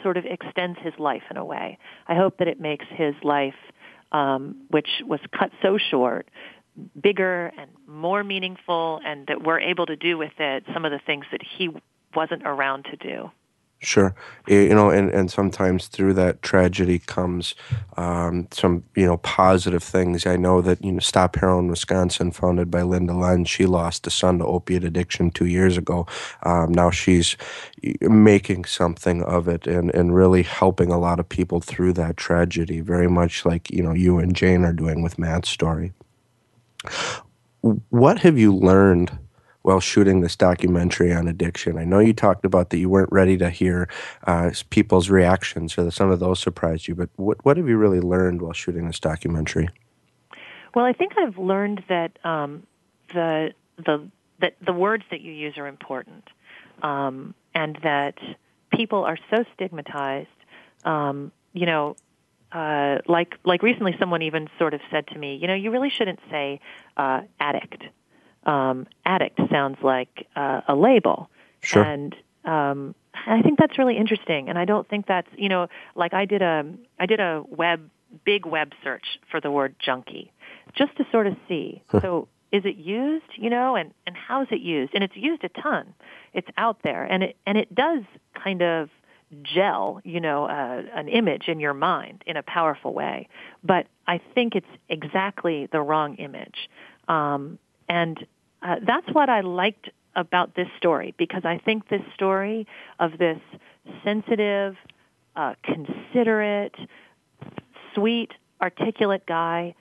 [0.03, 1.79] sort of extends his life in a way.
[2.07, 3.55] I hope that it makes his life,
[4.13, 6.29] um, which was cut so short,
[7.01, 11.01] bigger and more meaningful, and that we're able to do with it some of the
[11.05, 11.71] things that he
[12.15, 13.31] wasn't around to do.
[13.81, 14.13] Sure,
[14.49, 17.55] you know, and, and sometimes through that tragedy comes
[17.97, 20.27] um, some you know positive things.
[20.27, 24.11] I know that you know Stop Heroin Wisconsin, founded by Linda Lenz, she lost a
[24.11, 26.09] son to opiate addiction two years ago.
[26.43, 27.37] Um, now she's
[28.01, 32.81] making something of it and and really helping a lot of people through that tragedy.
[32.81, 35.93] Very much like you know you and Jane are doing with Matt's story.
[37.91, 39.17] What have you learned?
[39.69, 41.77] While shooting this documentary on addiction.
[41.77, 43.87] I know you talked about that you weren't ready to hear
[44.27, 46.95] uh, people's reactions, or that some of those surprised you.
[46.95, 49.69] But what what have you really learned while shooting this documentary?
[50.75, 52.63] Well, I think I've learned that um,
[53.13, 54.09] the the
[54.41, 56.25] that the words that you use are important,
[56.83, 58.15] um, and that
[58.73, 60.29] people are so stigmatized.
[60.87, 61.95] Um, you know,
[62.53, 65.91] uh, like like recently, someone even sort of said to me, you know, you really
[65.91, 66.59] shouldn't say
[66.97, 67.85] uh, addict
[68.49, 71.31] um, addict sounds like uh, a label.
[71.61, 71.83] Sure.
[71.83, 72.95] And um,
[73.27, 74.49] I think that's really interesting.
[74.49, 76.65] And I don't think that's you know like I did a
[76.99, 77.89] I did a web
[78.25, 80.33] big web search for the word junkie
[80.75, 81.83] just to sort of see.
[82.01, 85.45] so is it used you know and and how is it used and it's used
[85.45, 85.93] a ton
[86.33, 88.03] it's out there and it and it does
[88.43, 88.89] kind of
[89.43, 93.29] gel you know uh, an image in your mind in a powerful way
[93.63, 96.71] but i think it's exactly the wrong image
[97.09, 97.59] um,
[97.89, 98.27] and
[98.63, 102.67] uh, that's what I liked about this story because I think this story
[102.99, 103.39] of this
[104.05, 104.77] sensitive,
[105.37, 106.75] uh, considerate,
[107.95, 109.75] sweet, articulate guy,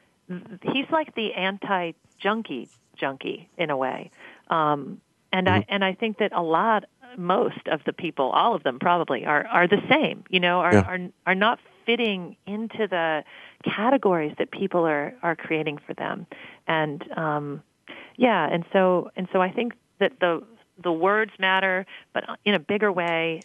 [0.61, 4.11] he's like the anti-junkie junkie in a way.
[4.49, 5.55] Um, and mm-hmm.
[5.55, 6.85] I and I think that a lot,
[7.17, 10.23] most of the people, all of them probably are are the same.
[10.29, 10.81] You know, are yeah.
[10.81, 13.23] are are not fitting into the
[13.63, 16.27] categories that people are are creating for them,
[16.67, 17.63] and um,
[18.17, 20.43] yeah, and so and so I think that the
[20.83, 23.41] the words matter, but in a bigger way,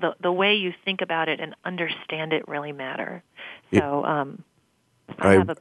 [0.00, 3.22] the the way you think about it and understand it really matter.
[3.74, 4.44] So um,
[5.18, 5.56] I, I have a.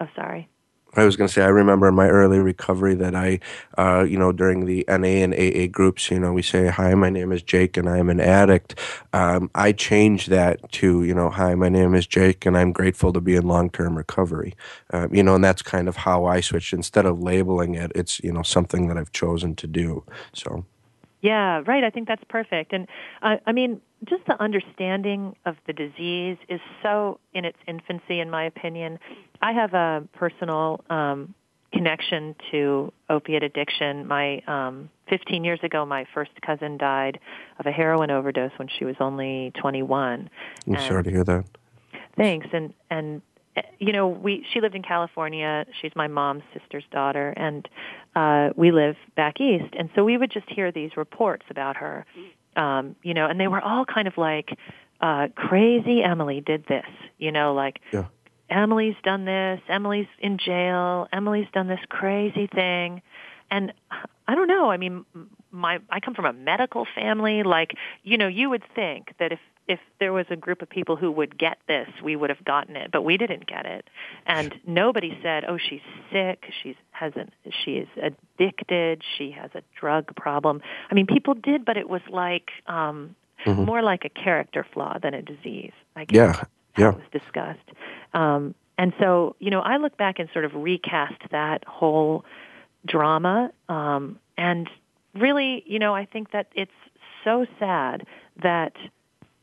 [0.00, 0.48] Oh, sorry.
[0.94, 3.40] I was going to say, I remember in my early recovery that I,
[3.78, 7.10] uh, you know, during the NA and AA groups, you know, we say, Hi, my
[7.10, 8.78] name is Jake and I'm an addict.
[9.12, 13.12] Um, I changed that to, you know, Hi, my name is Jake and I'm grateful
[13.12, 14.54] to be in long term recovery.
[14.92, 16.72] Uh, you know, and that's kind of how I switched.
[16.72, 20.04] Instead of labeling it, it's, you know, something that I've chosen to do.
[20.34, 20.64] So.
[21.22, 21.84] Yeah, right.
[21.84, 22.72] I think that's perfect.
[22.72, 22.86] And
[23.22, 28.30] uh, I mean, just the understanding of the disease is so in its infancy, in
[28.30, 28.98] my opinion.
[29.42, 31.34] I have a personal um,
[31.72, 34.06] connection to opiate addiction.
[34.06, 37.18] My um, 15 years ago, my first cousin died
[37.58, 40.30] of a heroin overdose when she was only 21.
[40.66, 41.44] I'm and sorry to hear that.
[42.16, 42.48] Thanks.
[42.52, 43.22] And and
[43.78, 45.66] you know, we she lived in California.
[45.80, 47.68] She's my mom's sister's daughter, and
[48.14, 49.74] uh, we live back east.
[49.78, 52.06] And so we would just hear these reports about her
[52.56, 54.58] um, you know, and they were all kind of like,
[55.00, 56.86] uh, crazy Emily did this,
[57.18, 58.06] you know, like, yeah.
[58.50, 63.00] Emily's done this, Emily's in jail, Emily's done this crazy thing.
[63.48, 63.72] And
[64.26, 65.04] I don't know, I mean,
[65.52, 69.38] my, I come from a medical family, like, you know, you would think that if,
[69.70, 72.74] if there was a group of people who would get this, we would have gotten
[72.74, 73.88] it, but we didn't get it.
[74.26, 76.46] And nobody said, "Oh, she's sick.
[76.60, 77.30] She's has an
[77.64, 79.04] she is addicted.
[79.16, 80.60] She has a drug problem."
[80.90, 83.14] I mean, people did, but it was like um
[83.46, 83.64] mm-hmm.
[83.64, 85.72] more like a character flaw than a disease.
[85.94, 86.16] I guess.
[86.16, 86.44] Yeah.
[86.76, 86.88] Yeah.
[86.90, 87.68] It was discussed.
[88.12, 92.24] Um and so, you know, I look back and sort of recast that whole
[92.84, 94.68] drama um and
[95.14, 96.80] really, you know, I think that it's
[97.22, 98.06] so sad
[98.42, 98.72] that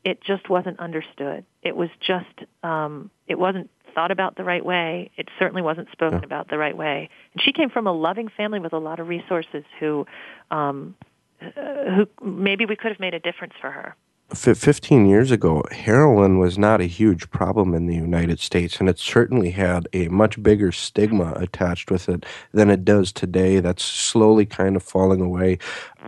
[0.04, 1.44] it just wasn't understood.
[1.62, 5.10] It was just, um, it wasn't thought about the right way.
[5.16, 6.26] It certainly wasn't spoken yeah.
[6.26, 7.10] about the right way.
[7.32, 10.06] And she came from a loving family with a lot of resources who,
[10.50, 10.94] um,
[11.42, 11.46] uh,
[11.94, 13.96] who maybe we could have made a difference for her.
[14.34, 18.98] 15 years ago, heroin was not a huge problem in the United States, and it
[18.98, 23.60] certainly had a much bigger stigma attached with it than it does today.
[23.60, 25.58] That's slowly kind of falling away.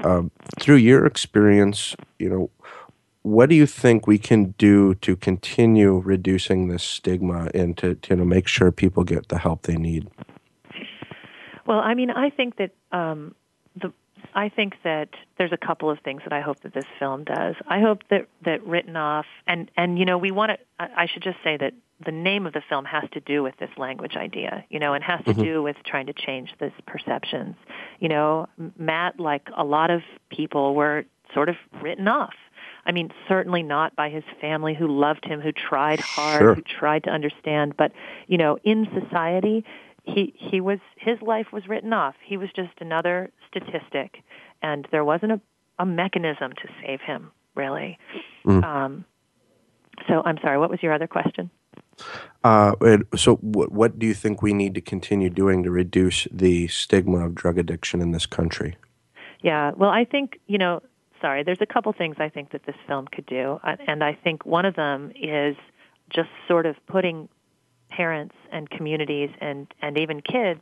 [0.05, 2.51] Um, through your experience, you know,
[3.22, 8.10] what do you think we can do to continue reducing this stigma and to, to
[8.10, 10.08] you know, make sure people get the help they need?
[11.66, 13.34] Well, I mean, I think that um,
[13.76, 13.92] the
[14.34, 17.56] I think that there's a couple of things that I hope that this film does.
[17.66, 20.58] I hope that that written off and and you know we want to.
[20.78, 23.70] I should just say that the name of the film has to do with this
[23.76, 25.42] language idea, you know, and has to mm-hmm.
[25.42, 27.56] do with trying to change this perceptions.
[27.98, 28.48] You know,
[28.78, 30.00] Matt, like a lot of
[30.30, 31.04] people, were
[31.34, 32.34] sort of written off
[32.87, 36.55] I mean, certainly not by his family who loved him, who tried hard, sure.
[36.55, 37.76] who tried to understand.
[37.76, 37.93] But,
[38.26, 39.64] you know, in society,
[40.05, 42.14] he, he was, his life was written off.
[42.24, 44.22] He was just another statistic.
[44.62, 45.41] And there wasn't a,
[45.78, 47.99] a mechanism to save him, really.
[48.47, 48.64] Mm.
[48.64, 49.05] Um,
[50.09, 51.51] so I'm sorry, what was your other question?
[52.43, 52.74] Uh,
[53.14, 57.26] so, what, what do you think we need to continue doing to reduce the stigma
[57.26, 58.76] of drug addiction in this country?
[59.43, 60.83] Yeah, well, I think, you know,
[61.20, 64.44] sorry, there's a couple things I think that this film could do, and I think
[64.44, 65.56] one of them is
[66.10, 67.28] just sort of putting
[67.90, 70.60] parents and communities and and even kids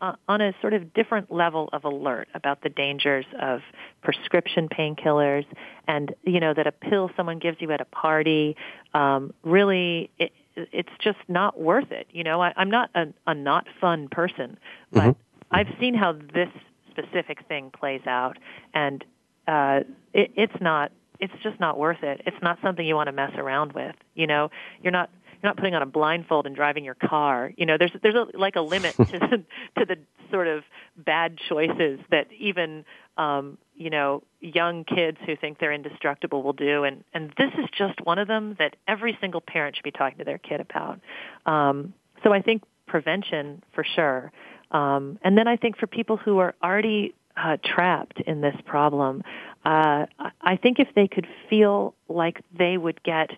[0.00, 3.60] uh, on a sort of different level of alert about the dangers of
[4.02, 5.46] prescription painkillers
[5.88, 8.56] and you know that a pill someone gives you at a party
[8.94, 13.34] um, really it, it's just not worth it you know I, I'm not a, a
[13.34, 14.58] not fun person
[14.92, 15.20] but mm-hmm.
[15.50, 16.50] I've seen how this
[16.90, 18.36] specific thing plays out
[18.74, 19.04] and
[19.46, 19.80] uh,
[20.12, 22.22] it, it's not it's just not worth it.
[22.26, 23.94] It's not something you want to mess around with.
[24.14, 24.50] You know,
[24.82, 25.10] you're not
[25.42, 27.52] you're not putting on a blindfold and driving your car.
[27.56, 29.44] You know, there's there's a, like a limit to the,
[29.78, 29.96] to the
[30.30, 30.64] sort of
[30.96, 32.84] bad choices that even
[33.16, 37.66] um, you know young kids who think they're indestructible will do, and and this is
[37.76, 41.00] just one of them that every single parent should be talking to their kid about.
[41.44, 44.32] Um, so I think prevention for sure,
[44.70, 49.22] um, and then I think for people who are already uh, trapped in this problem.
[49.64, 50.06] Uh,
[50.40, 53.30] I think if they could feel like they would get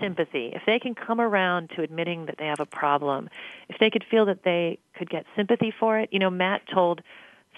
[0.00, 3.28] sympathy, if they can come around to admitting that they have a problem,
[3.68, 6.08] if they could feel that they could get sympathy for it.
[6.12, 7.02] You know, Matt told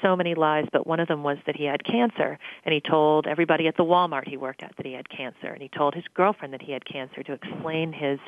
[0.02, 2.38] so many lies, but one of them was that he had cancer.
[2.64, 5.48] And he told everybody at the Walmart he worked at that he had cancer.
[5.48, 8.18] And he told his girlfriend that he had cancer to explain his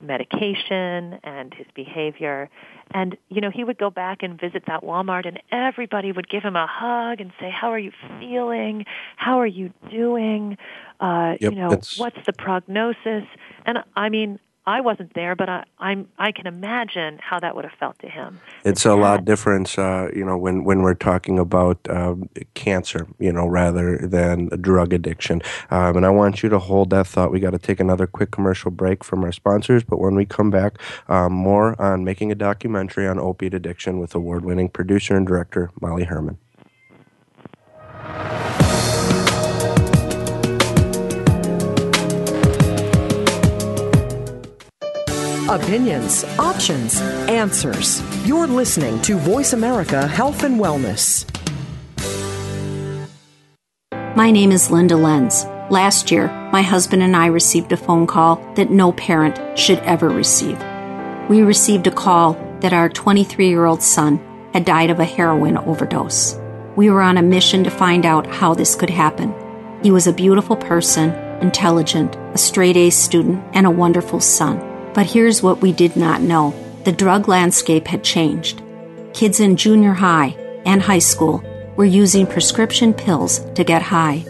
[0.00, 2.48] medication and his behavior.
[2.92, 6.42] And, you know, he would go back and visit that Walmart and everybody would give
[6.42, 8.84] him a hug and say, how are you feeling?
[9.16, 10.56] How are you doing?
[11.00, 13.24] Uh, yep, you know, what's the prognosis?
[13.64, 17.64] And I mean, I wasn't there, but I, I'm I can imagine how that would
[17.64, 18.40] have felt to him.
[18.64, 23.32] It's a lot different, uh, you know, when when we're talking about um, cancer, you
[23.32, 25.40] know, rather than drug addiction.
[25.70, 27.32] Um, and I want you to hold that thought.
[27.32, 30.50] We got to take another quick commercial break from our sponsors, but when we come
[30.50, 35.70] back, um, more on making a documentary on opiate addiction with award-winning producer and director
[35.80, 36.38] Molly Hermann.
[45.50, 48.00] Opinions, options, answers.
[48.24, 51.26] You're listening to Voice America Health and Wellness.
[54.14, 55.44] My name is Linda Lenz.
[55.68, 60.08] Last year, my husband and I received a phone call that no parent should ever
[60.08, 60.56] receive.
[61.28, 64.20] We received a call that our 23 year old son
[64.52, 66.38] had died of a heroin overdose.
[66.76, 69.34] We were on a mission to find out how this could happen.
[69.82, 71.10] He was a beautiful person,
[71.42, 74.69] intelligent, a straight A student, and a wonderful son.
[74.94, 78.62] But here's what we did not know the drug landscape had changed.
[79.12, 80.28] Kids in junior high
[80.64, 81.44] and high school
[81.76, 84.24] were using prescription pills to get high.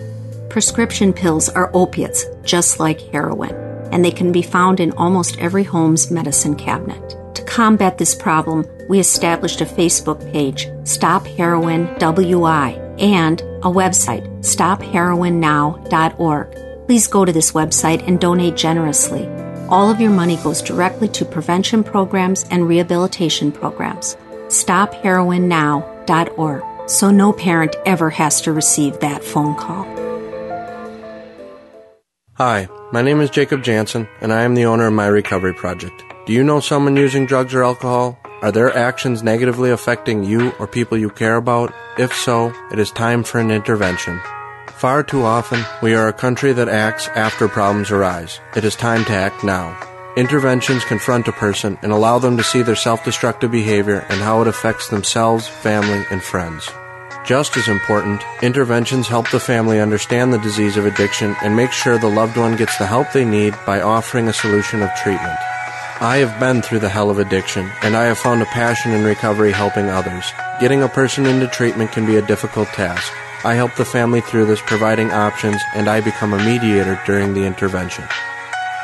[0.48, 3.54] Prescription pills are opiates, just like heroin,
[3.92, 7.16] and they can be found in almost every home's medicine cabinet.
[7.36, 14.26] To combat this problem, we established a Facebook page, Stop Heroin WI, and a website,
[14.40, 19.39] stopheroinnow.org please go to this website and donate generously.
[19.70, 24.16] All of your money goes directly to prevention programs and rehabilitation programs.
[24.48, 29.84] StopHeroinNow.org so no parent ever has to receive that phone call.
[32.34, 36.02] Hi, my name is Jacob Jansen, and I am the owner of My Recovery Project.
[36.26, 38.18] Do you know someone using drugs or alcohol?
[38.42, 41.74] Are their actions negatively affecting you or people you care about?
[41.98, 44.20] If so, it is time for an intervention.
[44.80, 48.40] Far too often, we are a country that acts after problems arise.
[48.56, 49.76] It is time to act now.
[50.16, 54.40] Interventions confront a person and allow them to see their self destructive behavior and how
[54.40, 56.66] it affects themselves, family, and friends.
[57.26, 61.98] Just as important, interventions help the family understand the disease of addiction and make sure
[61.98, 65.38] the loved one gets the help they need by offering a solution of treatment.
[66.00, 69.04] I have been through the hell of addiction, and I have found a passion in
[69.04, 70.32] recovery helping others.
[70.58, 73.12] Getting a person into treatment can be a difficult task.
[73.44, 77.44] I help the family through this, providing options, and I become a mediator during the
[77.44, 78.04] intervention.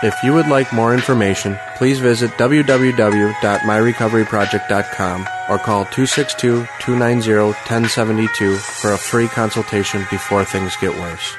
[0.03, 9.29] If you would like more information, please visit www.myrecoveryproject.com or call 262-290-1072 for a free
[9.29, 11.35] consultation before things get worse.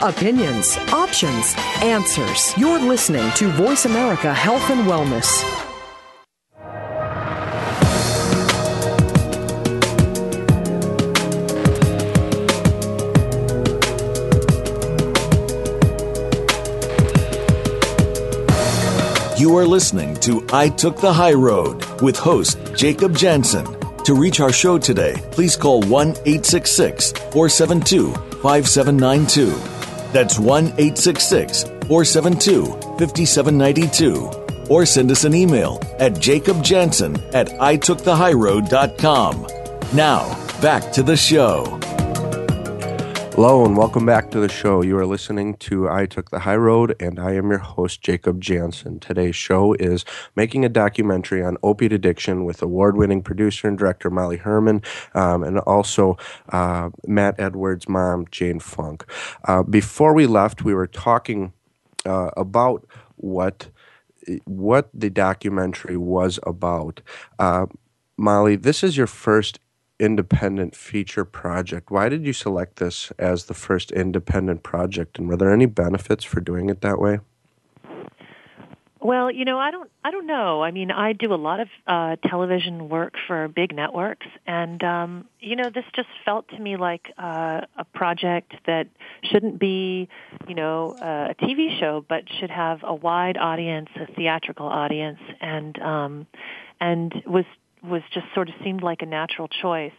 [0.00, 2.56] Opinions, options, answers.
[2.56, 5.67] You're listening to Voice America Health and Wellness.
[19.38, 23.64] You are listening to I Took the High Road with host Jacob Jansen.
[24.02, 28.12] To reach our show today, please call 1 866 472
[28.42, 29.50] 5792.
[30.12, 32.64] That's 1 866 472
[32.98, 34.28] 5792.
[34.68, 39.46] Or send us an email at jacobjansen at itookthehighroad.com.
[39.94, 41.78] Now, back to the show.
[43.38, 44.82] Hello and welcome back to the show.
[44.82, 48.40] You are listening to I Took the High Road, and I am your host, Jacob
[48.40, 48.98] Jansen.
[48.98, 54.10] Today's show is making a documentary on opiate addiction with award winning producer and director
[54.10, 54.82] Molly Hermann
[55.14, 56.18] um, and also
[56.48, 59.04] uh, Matt Edwards' mom, Jane Funk.
[59.44, 61.52] Uh, before we left, we were talking
[62.06, 63.68] uh, about what
[64.46, 67.02] what the documentary was about.
[67.38, 67.66] Uh,
[68.16, 69.60] Molly, this is your first
[69.98, 71.90] independent feature project.
[71.90, 76.24] Why did you select this as the first independent project, and were there any benefits
[76.24, 77.20] for doing it that way?
[79.00, 80.62] Well, you know, I don't, I don't know.
[80.62, 85.28] I mean, I do a lot of uh, television work for big networks, and um,
[85.38, 88.88] you know, this just felt to me like uh, a project that
[89.22, 90.08] shouldn't be,
[90.48, 95.20] you know, uh, a TV show, but should have a wide audience, a theatrical audience,
[95.40, 96.26] and um,
[96.80, 97.44] and was
[97.82, 99.92] was just sort of seemed like a natural choice.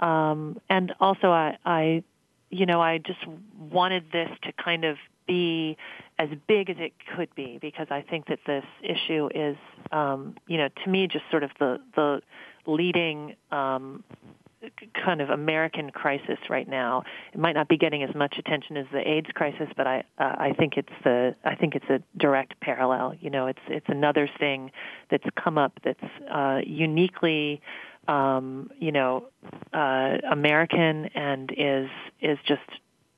[0.00, 2.02] Um, and also, I, I,
[2.50, 3.26] you know, I just
[3.58, 4.96] wanted this to kind of
[5.26, 5.76] be
[6.18, 9.56] as big as it could be because I think that this issue is,
[9.92, 12.20] um, you know, to me, just sort of the the
[12.66, 14.04] leading um,
[15.04, 17.02] kind of American crisis right now.
[17.32, 20.34] It might not be getting as much attention as the AIDS crisis, but I uh,
[20.38, 23.14] I think it's the I think it's a direct parallel.
[23.20, 24.70] You know, it's it's another thing
[25.10, 27.60] that's come up that's uh, uniquely
[28.08, 29.28] um, you know
[29.72, 31.88] uh, American and is
[32.20, 32.62] is just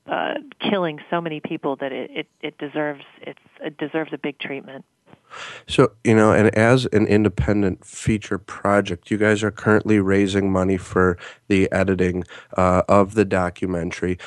[0.09, 4.39] uh, killing so many people that it, it, it deserves it's it deserves a big
[4.39, 4.85] treatment.
[5.67, 10.77] So, you know, and as an independent feature project, you guys are currently raising money
[10.77, 11.17] for
[11.47, 12.23] the editing
[12.57, 14.17] uh, of the documentary.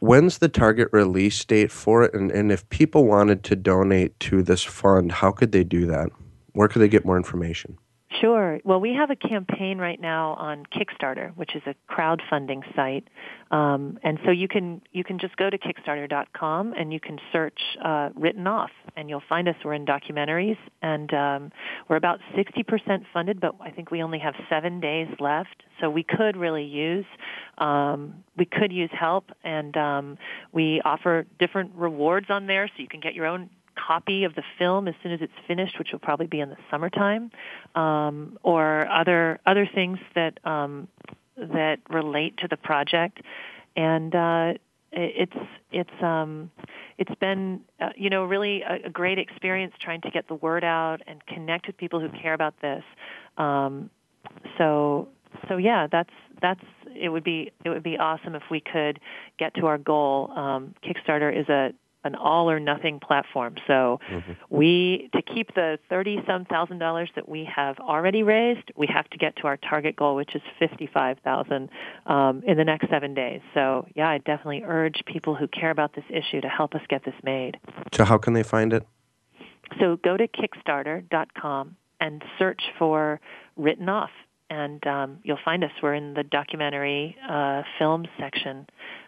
[0.00, 2.14] When's the target release date for it?
[2.14, 6.10] And, and if people wanted to donate to this fund, how could they do that?
[6.52, 7.78] Where could they get more information?
[8.20, 8.60] Sure.
[8.64, 13.08] Well, we have a campaign right now on Kickstarter, which is a crowdfunding site,
[13.50, 17.60] um, and so you can you can just go to Kickstarter.com and you can search
[17.84, 19.56] uh, "Written Off," and you'll find us.
[19.64, 21.52] We're in documentaries, and um,
[21.88, 26.02] we're about 60% funded, but I think we only have seven days left, so we
[26.02, 27.06] could really use
[27.58, 30.18] um, we could use help, and um,
[30.52, 34.42] we offer different rewards on there, so you can get your own copy of the
[34.58, 37.30] film as soon as it's finished, which will probably be in the summertime,
[37.74, 40.88] um, or other other things that um,
[41.36, 43.20] that relate to the project,
[43.76, 44.54] and uh,
[44.92, 45.36] it's
[45.72, 46.50] it's um,
[46.98, 50.64] it's been uh, you know really a, a, great experience trying to get the word
[50.64, 52.82] out and connect with people who care about this.
[53.36, 53.90] Um,
[54.58, 55.08] so
[55.48, 56.64] so yeah, that's that's
[56.94, 59.00] it would be it would be awesome if we could
[59.38, 60.30] get to our goal.
[60.34, 61.72] Um, Kickstarter is a
[62.06, 63.56] an all or nothing platform.
[63.66, 64.32] So mm-hmm.
[64.48, 69.08] we to keep the thirty some thousand dollars that we have already raised, we have
[69.10, 71.68] to get to our target goal, which is fifty five thousand
[72.06, 73.40] um, in the next seven days.
[73.54, 77.04] So yeah, I definitely urge people who care about this issue to help us get
[77.04, 77.58] this made.
[77.92, 78.86] So how can they find it?
[79.80, 83.20] So go to Kickstarter.com and search for
[83.56, 84.10] Written Off,
[84.50, 85.70] and um, you'll find us.
[85.82, 88.66] We're in the documentary uh, films section,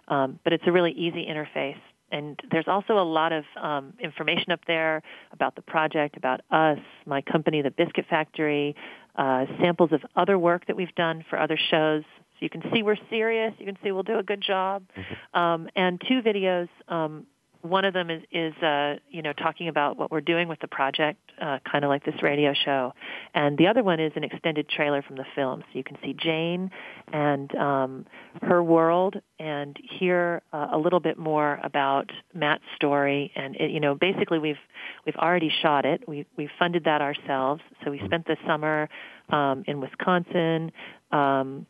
[0.08, 1.78] um, but it's a really easy interface.
[2.10, 5.02] And there's also a lot of um, information up there
[5.32, 8.74] about the project, about us, my company, The Biscuit Factory,
[9.16, 12.04] uh, samples of other work that we've done for other shows.
[12.38, 13.52] So you can see we're serious.
[13.58, 14.84] You can see we'll do a good job.
[14.96, 15.38] Mm-hmm.
[15.38, 17.26] Um, and two videos um,
[17.62, 20.68] one of them is, is uh, you know, talking about what we're doing with the
[20.68, 22.92] project, uh, kind of like this radio show.
[23.34, 25.60] And the other one is an extended trailer from the film.
[25.60, 26.70] So you can see Jane
[27.12, 28.06] and um,
[28.42, 33.32] her world and hear uh, a little bit more about Matt's story.
[33.34, 34.56] And, it, you know, basically we've,
[35.04, 36.08] we've already shot it.
[36.08, 37.62] We, we've funded that ourselves.
[37.84, 38.88] So we spent the summer
[39.30, 40.72] um, in Wisconsin
[41.10, 41.66] um,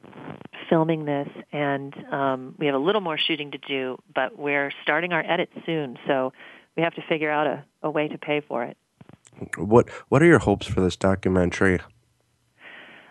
[0.68, 5.12] filming this, and um, we have a little more shooting to do, but we're starting
[5.12, 6.32] our edit soon, so
[6.76, 8.76] we have to figure out a, a way to pay for it.
[9.56, 11.78] What What are your hopes for this documentary?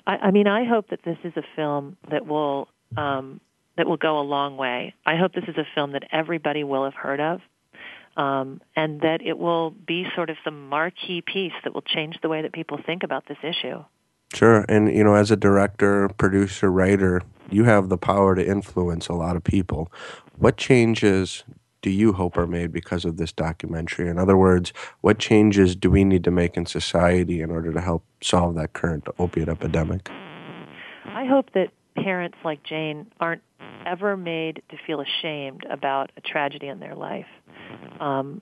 [0.05, 3.39] I, I mean, I hope that this is a film that will um,
[3.77, 4.93] that will go a long way.
[5.05, 7.41] I hope this is a film that everybody will have heard of.
[8.17, 12.29] Um, and that it will be sort of the marquee piece that will change the
[12.29, 13.83] way that people think about this issue.
[14.33, 14.65] Sure.
[14.67, 19.13] And, you know, as a director, producer, writer, you have the power to influence a
[19.13, 19.91] lot of people.
[20.37, 21.43] What changes
[21.81, 24.09] do you hope are made because of this documentary?
[24.09, 27.81] In other words, what changes do we need to make in society in order to
[27.81, 30.09] help solve that current opiate epidemic?
[31.05, 33.41] I hope that parents like Jane aren't
[33.85, 37.25] ever made to feel ashamed about a tragedy in their life.
[37.99, 38.41] Um,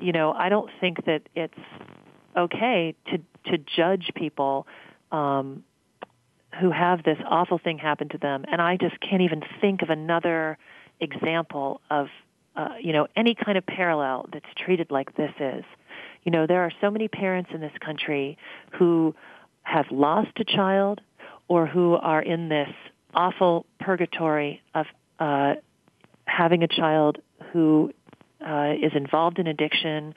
[0.00, 1.54] you know, I don't think that it's
[2.36, 3.18] okay to
[3.50, 4.66] to judge people
[5.12, 5.64] um,
[6.60, 9.90] who have this awful thing happen to them, and I just can't even think of
[9.90, 10.58] another
[11.00, 12.08] example of
[12.56, 15.64] uh, you know any kind of parallel that's treated like this is.
[16.24, 18.38] You know, there are so many parents in this country
[18.78, 19.14] who
[19.62, 21.00] have lost a child
[21.48, 22.68] or who are in this
[23.14, 24.86] awful purgatory of
[25.18, 25.54] uh,
[26.26, 27.18] having a child
[27.52, 27.92] who
[28.46, 30.14] uh, is involved in addiction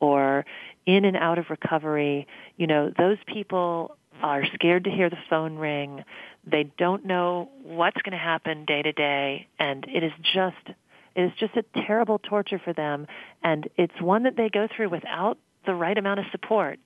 [0.00, 0.44] or
[0.86, 2.26] in and out of recovery.
[2.56, 6.04] You know, those people are scared to hear the phone ring.
[6.46, 10.76] They don't know what's going to happen day to day, and it is just
[11.14, 13.06] it is just a terrible torture for them,
[13.42, 16.78] and it's one that they go through without the right amount of support.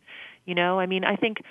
[0.47, 1.43] You know, I mean, I think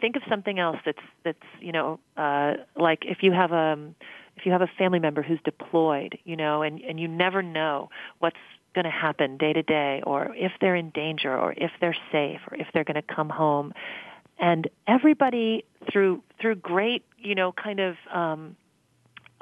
[0.00, 3.76] think of something else that's that's you know uh, like if you have a
[4.36, 7.90] if you have a family member who's deployed, you know, and and you never know
[8.18, 8.36] what's
[8.74, 12.40] going to happen day to day or if they're in danger or if they're safe
[12.50, 13.72] or if they're going to come home
[14.38, 18.56] and everybody through through great you know kind of um,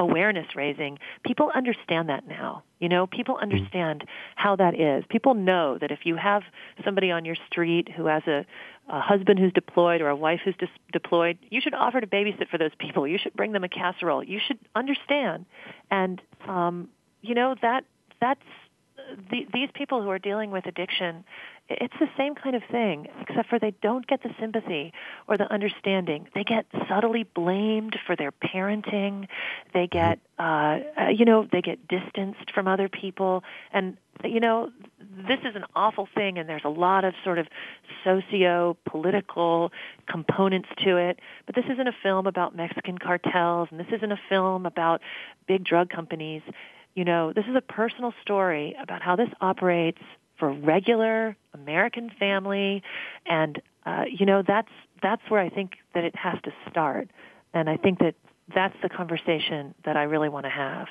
[0.00, 2.64] awareness raising, people understand that now.
[2.80, 3.52] You know, people mm-hmm.
[3.52, 5.04] understand how that is.
[5.08, 6.42] People know that if you have
[6.84, 8.46] somebody on your street who has a,
[8.88, 12.48] a husband who's deployed or a wife who's dis- deployed, you should offer to babysit
[12.48, 13.06] for those people.
[13.06, 14.24] You should bring them a casserole.
[14.24, 15.44] You should understand,
[15.90, 16.88] and um,
[17.20, 17.84] you know that
[18.20, 18.40] that's
[19.30, 21.24] the, these people who are dealing with addiction
[21.70, 24.92] it's the same kind of thing, except for they don't get the sympathy
[25.28, 26.26] or the understanding.
[26.34, 29.28] They get subtly blamed for their parenting.
[29.72, 33.44] They get, uh, uh, you know, they get distanced from other people.
[33.72, 37.46] And, you know, this is an awful thing, and there's a lot of sort of
[38.02, 39.72] socio-political
[40.08, 41.20] components to it.
[41.46, 45.02] But this isn't a film about Mexican cartels, and this isn't a film about
[45.46, 46.42] big drug companies.
[46.96, 50.02] You know, this is a personal story about how this operates
[50.40, 52.82] for regular American family,
[53.26, 54.72] and uh, you know that's
[55.02, 57.08] that's where I think that it has to start,
[57.54, 58.16] and I think that
[58.52, 60.88] that's the conversation that I really want to have.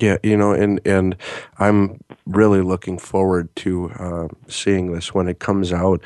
[0.00, 1.16] Yeah, you know, and and
[1.58, 6.02] I'm really looking forward to uh, seeing this when it comes out.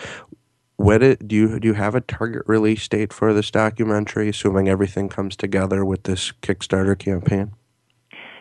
[0.77, 4.29] When it do you do you have a target release date for this documentary?
[4.29, 7.53] Assuming everything comes together with this Kickstarter campaign.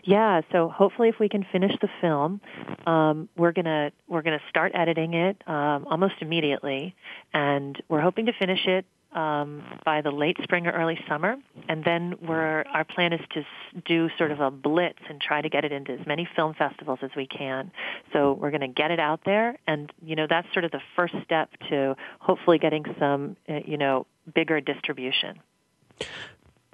[0.08, 2.40] Yeah, so hopefully, if we can finish the film,
[2.86, 6.96] um, we're gonna we're gonna start editing it um, almost immediately,
[7.34, 11.36] and we're hoping to finish it um, by the late spring or early summer.
[11.68, 13.46] And then we're our plan is to
[13.84, 17.00] do sort of a blitz and try to get it into as many film festivals
[17.02, 17.70] as we can.
[18.14, 20.82] So we're going to get it out there, and you know that's sort of the
[20.96, 25.42] first step to hopefully getting some uh, you know bigger distribution.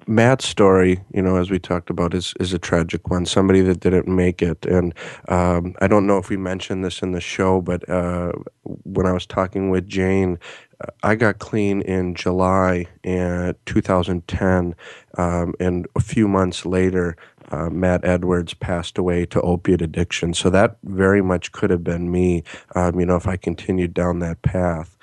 [0.06, 3.24] Matt's story, you know, as we talked about, is is a tragic one.
[3.24, 4.94] Somebody that didn't make it, and
[5.28, 8.32] um, I don't know if we mentioned this in the show, but uh,
[8.64, 10.38] when I was talking with Jane,
[10.80, 14.74] uh, I got clean in July in 2010,
[15.16, 17.16] um, and a few months later,
[17.50, 20.34] uh, Matt Edwards passed away to opiate addiction.
[20.34, 22.42] So that very much could have been me,
[22.74, 24.96] um, you know, if I continued down that path.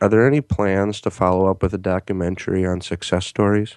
[0.00, 3.76] Are there any plans to follow up with a documentary on success stories?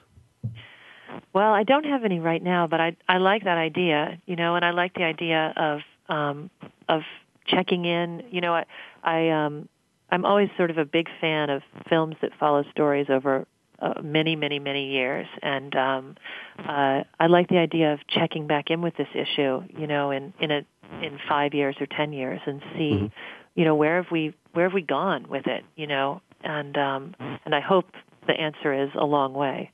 [1.33, 4.55] Well, I don't have any right now, but I I like that idea, you know,
[4.55, 6.49] and I like the idea of um
[6.87, 7.01] of
[7.45, 8.23] checking in.
[8.31, 8.65] You know, I
[9.03, 9.69] I um
[10.11, 13.45] I'm always sort of a big fan of films that follow stories over
[13.81, 16.15] uh, many, many, many years, and um,
[16.57, 19.61] uh, I like the idea of checking back in with this issue.
[19.77, 20.65] You know, in in a
[21.01, 23.05] in five years or ten years, and see, mm-hmm.
[23.55, 25.63] you know, where have we where have we gone with it?
[25.75, 27.85] You know, and um, and I hope
[28.27, 29.71] the answer is a long way.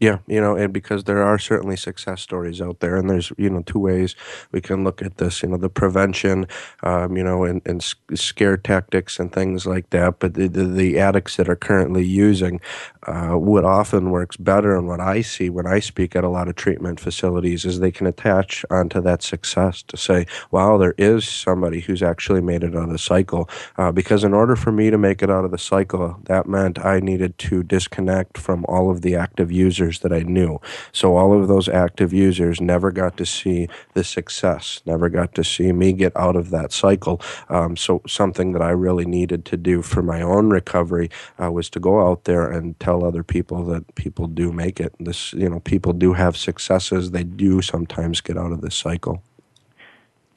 [0.00, 3.50] Yeah, you know, and because there are certainly success stories out there, and there's you
[3.50, 4.16] know two ways
[4.50, 5.42] we can look at this.
[5.42, 6.46] You know, the prevention,
[6.82, 7.84] um, you know, and, and
[8.14, 10.18] scare tactics and things like that.
[10.18, 12.62] But the, the, the addicts that are currently using,
[13.10, 16.48] uh, what often works better, and what I see when I speak at a lot
[16.48, 21.26] of treatment facilities, is they can attach onto that success to say, "Wow, there is
[21.26, 24.90] somebody who's actually made it out of the cycle." Uh, because in order for me
[24.90, 28.90] to make it out of the cycle, that meant I needed to disconnect from all
[28.90, 30.60] of the active users that I knew.
[30.92, 35.44] So all of those active users never got to see the success, never got to
[35.44, 37.20] see me get out of that cycle.
[37.48, 41.10] Um, so something that I really needed to do for my own recovery
[41.42, 44.94] uh, was to go out there and tell other people that people do make it.
[44.98, 47.10] This, you know, people do have successes.
[47.10, 49.22] They do sometimes get out of this cycle.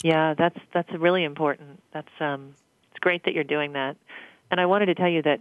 [0.03, 1.81] Yeah, that's that's really important.
[1.93, 2.55] That's um,
[2.91, 3.95] it's great that you're doing that.
[4.51, 5.39] And I wanted to tell you that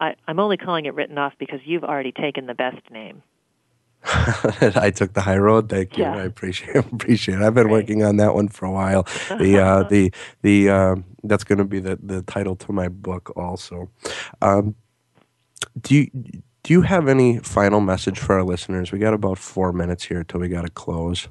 [0.00, 3.22] I, I'm only calling it written off because you've already taken the best name.
[4.04, 5.68] I took the high road.
[5.68, 6.04] Thank you.
[6.04, 6.16] Yeah.
[6.16, 7.42] I appreciate appreciate it.
[7.42, 7.72] I've been Great.
[7.72, 9.02] working on that one for a while.
[9.38, 10.12] The uh, the
[10.42, 13.90] the uh, that's going to be the the title to my book also.
[14.40, 14.76] Um,
[15.80, 16.10] do you
[16.66, 18.90] do you have any final message for our listeners?
[18.90, 21.28] We got about four minutes here till we got to close.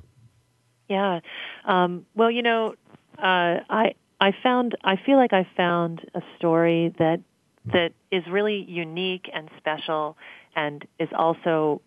[0.87, 1.19] Yeah.
[1.65, 2.75] Um, well, you know,
[3.17, 7.19] uh, I I found I feel like I found a story that
[7.65, 10.15] that is really unique and special
[10.55, 11.81] and is also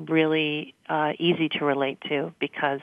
[0.00, 2.80] really uh, easy to relate to because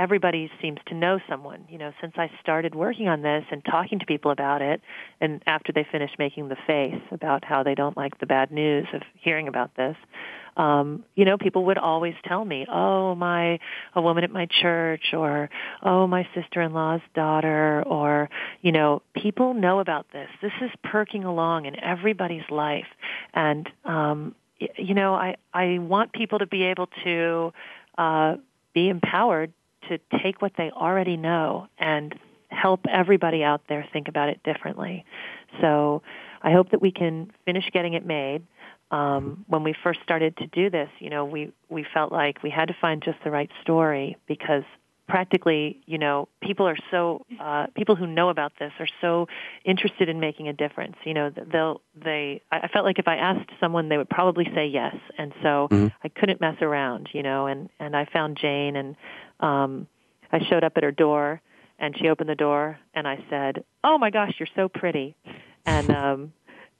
[0.00, 1.66] everybody seems to know someone.
[1.68, 4.80] You know, since I started working on this and talking to people about it,
[5.20, 8.86] and after they finish making the face about how they don't like the bad news
[8.94, 9.96] of hearing about this,
[10.56, 13.58] um, you know, people would always tell me, "Oh, my
[13.94, 15.50] a woman at my church," or
[15.82, 18.30] "Oh, my sister-in-law's daughter," or
[18.62, 20.30] you know, people know about this.
[20.40, 22.88] This is perking along in everybody's life,
[23.34, 24.34] and um,
[24.76, 27.52] you know, I, I want people to be able to
[27.98, 28.36] uh,
[28.74, 29.52] be empowered
[29.88, 32.18] to take what they already know and
[32.48, 35.04] help everybody out there think about it differently.
[35.60, 36.02] So
[36.42, 38.42] I hope that we can finish getting it made.
[38.90, 42.50] Um, when we first started to do this, you know, we, we felt like we
[42.50, 44.64] had to find just the right story because
[45.10, 49.26] practically, you know, people are so uh, people who know about this are so
[49.64, 50.96] interested in making a difference.
[51.04, 52.40] You know, they'll they.
[52.50, 55.88] I felt like if I asked someone, they would probably say yes, and so mm-hmm.
[56.02, 57.08] I couldn't mess around.
[57.12, 58.96] You know, and and I found Jane, and
[59.40, 59.88] um,
[60.32, 61.42] I showed up at her door,
[61.78, 65.16] and she opened the door, and I said, "Oh my gosh, you're so pretty,"
[65.66, 66.32] and um,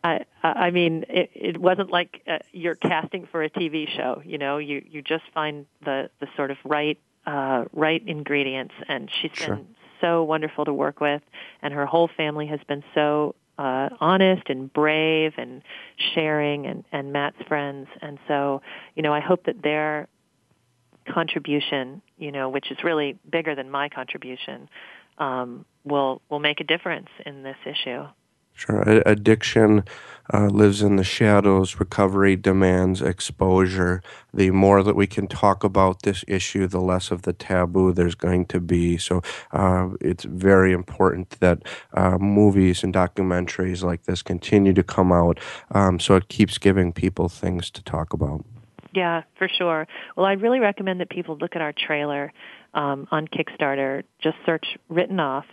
[0.05, 4.23] I, I mean, it, it wasn't like uh, you're casting for a TV show.
[4.25, 9.11] You know, you you just find the the sort of right uh, right ingredients, and
[9.11, 9.57] she's sure.
[9.57, 9.67] been
[10.01, 11.23] so wonderful to work with,
[11.63, 15.63] and her whole family has been so uh, honest and brave and
[16.15, 18.63] sharing, and, and Matt's friends, and so
[18.95, 20.09] you know I hope that their
[21.09, 24.69] contribution, you know, which is really bigger than my contribution,
[25.19, 28.07] um, will will make a difference in this issue.
[28.61, 28.83] Sure.
[29.07, 29.85] Addiction
[30.35, 31.81] uh, lives in the shadows.
[31.81, 34.03] Recovery demands exposure.
[34.35, 38.15] The more that we can talk about this issue, the less of the taboo there's
[38.15, 38.99] going to be.
[38.99, 41.63] So uh, it's very important that
[41.95, 45.41] uh, movies and documentaries like this continue to come out
[45.71, 48.45] um, so it keeps giving people things to talk about.
[48.95, 49.89] Yeah, for sure.
[50.17, 52.31] Well, I really recommend that people look at our trailer
[52.75, 54.03] um, on Kickstarter.
[54.23, 55.47] Just search "Written Off,"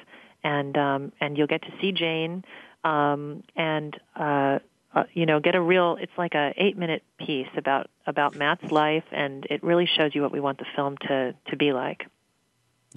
[0.43, 2.43] and um, and you'll get to see Jane
[2.83, 4.59] um, and uh,
[4.93, 5.97] uh, you know get a real.
[5.99, 10.21] It's like a eight minute piece about about Matt's life, and it really shows you
[10.21, 12.05] what we want the film to to be like.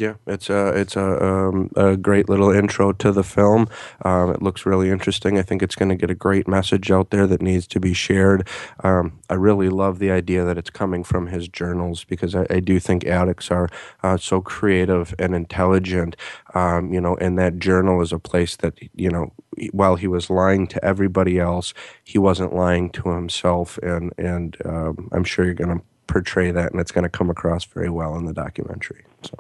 [0.00, 3.68] Yeah, it's a it's a, um, a great little intro to the film.
[4.02, 5.36] Um, it looks really interesting.
[5.36, 7.92] I think it's going to get a great message out there that needs to be
[7.92, 8.48] shared.
[8.82, 12.60] Um, I really love the idea that it's coming from his journals because I, I
[12.60, 13.68] do think addicts are
[14.02, 16.16] uh, so creative and intelligent.
[16.54, 19.32] Um, you know, and that journal is a place that you know
[19.72, 21.74] while he was lying to everybody else,
[22.04, 26.72] he wasn't lying to himself, and and um, I'm sure you're going to portray that,
[26.72, 29.04] and it's going to come across very well in the documentary.
[29.22, 29.34] So.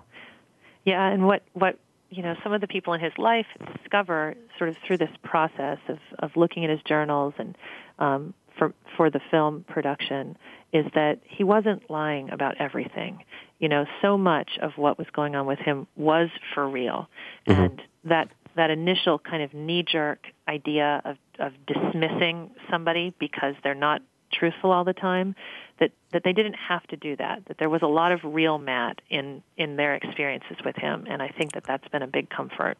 [0.84, 1.78] Yeah, and what what
[2.10, 3.46] you know some of the people in his life
[3.76, 7.56] discover sort of through this process of of looking at his journals and
[7.98, 10.36] um, for for the film production
[10.72, 13.24] is that he wasn't lying about everything.
[13.58, 17.08] You know, so much of what was going on with him was for real,
[17.46, 17.60] mm-hmm.
[17.60, 18.28] and that
[18.60, 24.70] that initial kind of knee jerk idea of of dismissing somebody because they're not truthful
[24.70, 25.34] all the time
[25.78, 28.58] that that they didn't have to do that that there was a lot of real
[28.58, 32.28] matt in in their experiences with him and i think that that's been a big
[32.28, 32.76] comfort.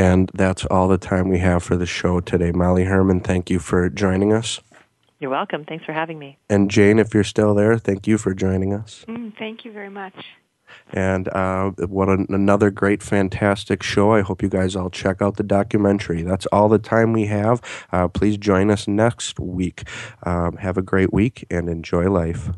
[0.00, 2.52] And that's all the time we have for the show today.
[2.52, 4.60] Molly hermann thank you for joining us.
[5.18, 5.64] You're welcome.
[5.64, 6.38] Thanks for having me.
[6.48, 9.04] And jane if you're still there thank you for joining us.
[9.06, 10.14] Mm, thank you very much
[10.90, 14.12] and uh, what an, another great, fantastic show.
[14.12, 16.22] I hope you guys all check out the documentary.
[16.22, 17.60] That's all the time we have.
[17.92, 19.84] Uh, please join us next week.
[20.22, 22.50] Um, have a great week and enjoy life.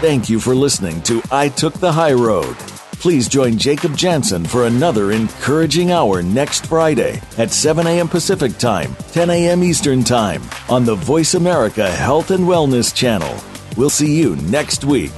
[0.00, 2.56] Thank you for listening to I Took the High Road.
[3.00, 8.06] Please join Jacob Jansen for another encouraging hour next Friday at 7 a.m.
[8.06, 9.64] Pacific Time, 10 a.m.
[9.64, 13.34] Eastern Time on the Voice America Health and Wellness Channel.
[13.74, 15.12] We'll see you next week.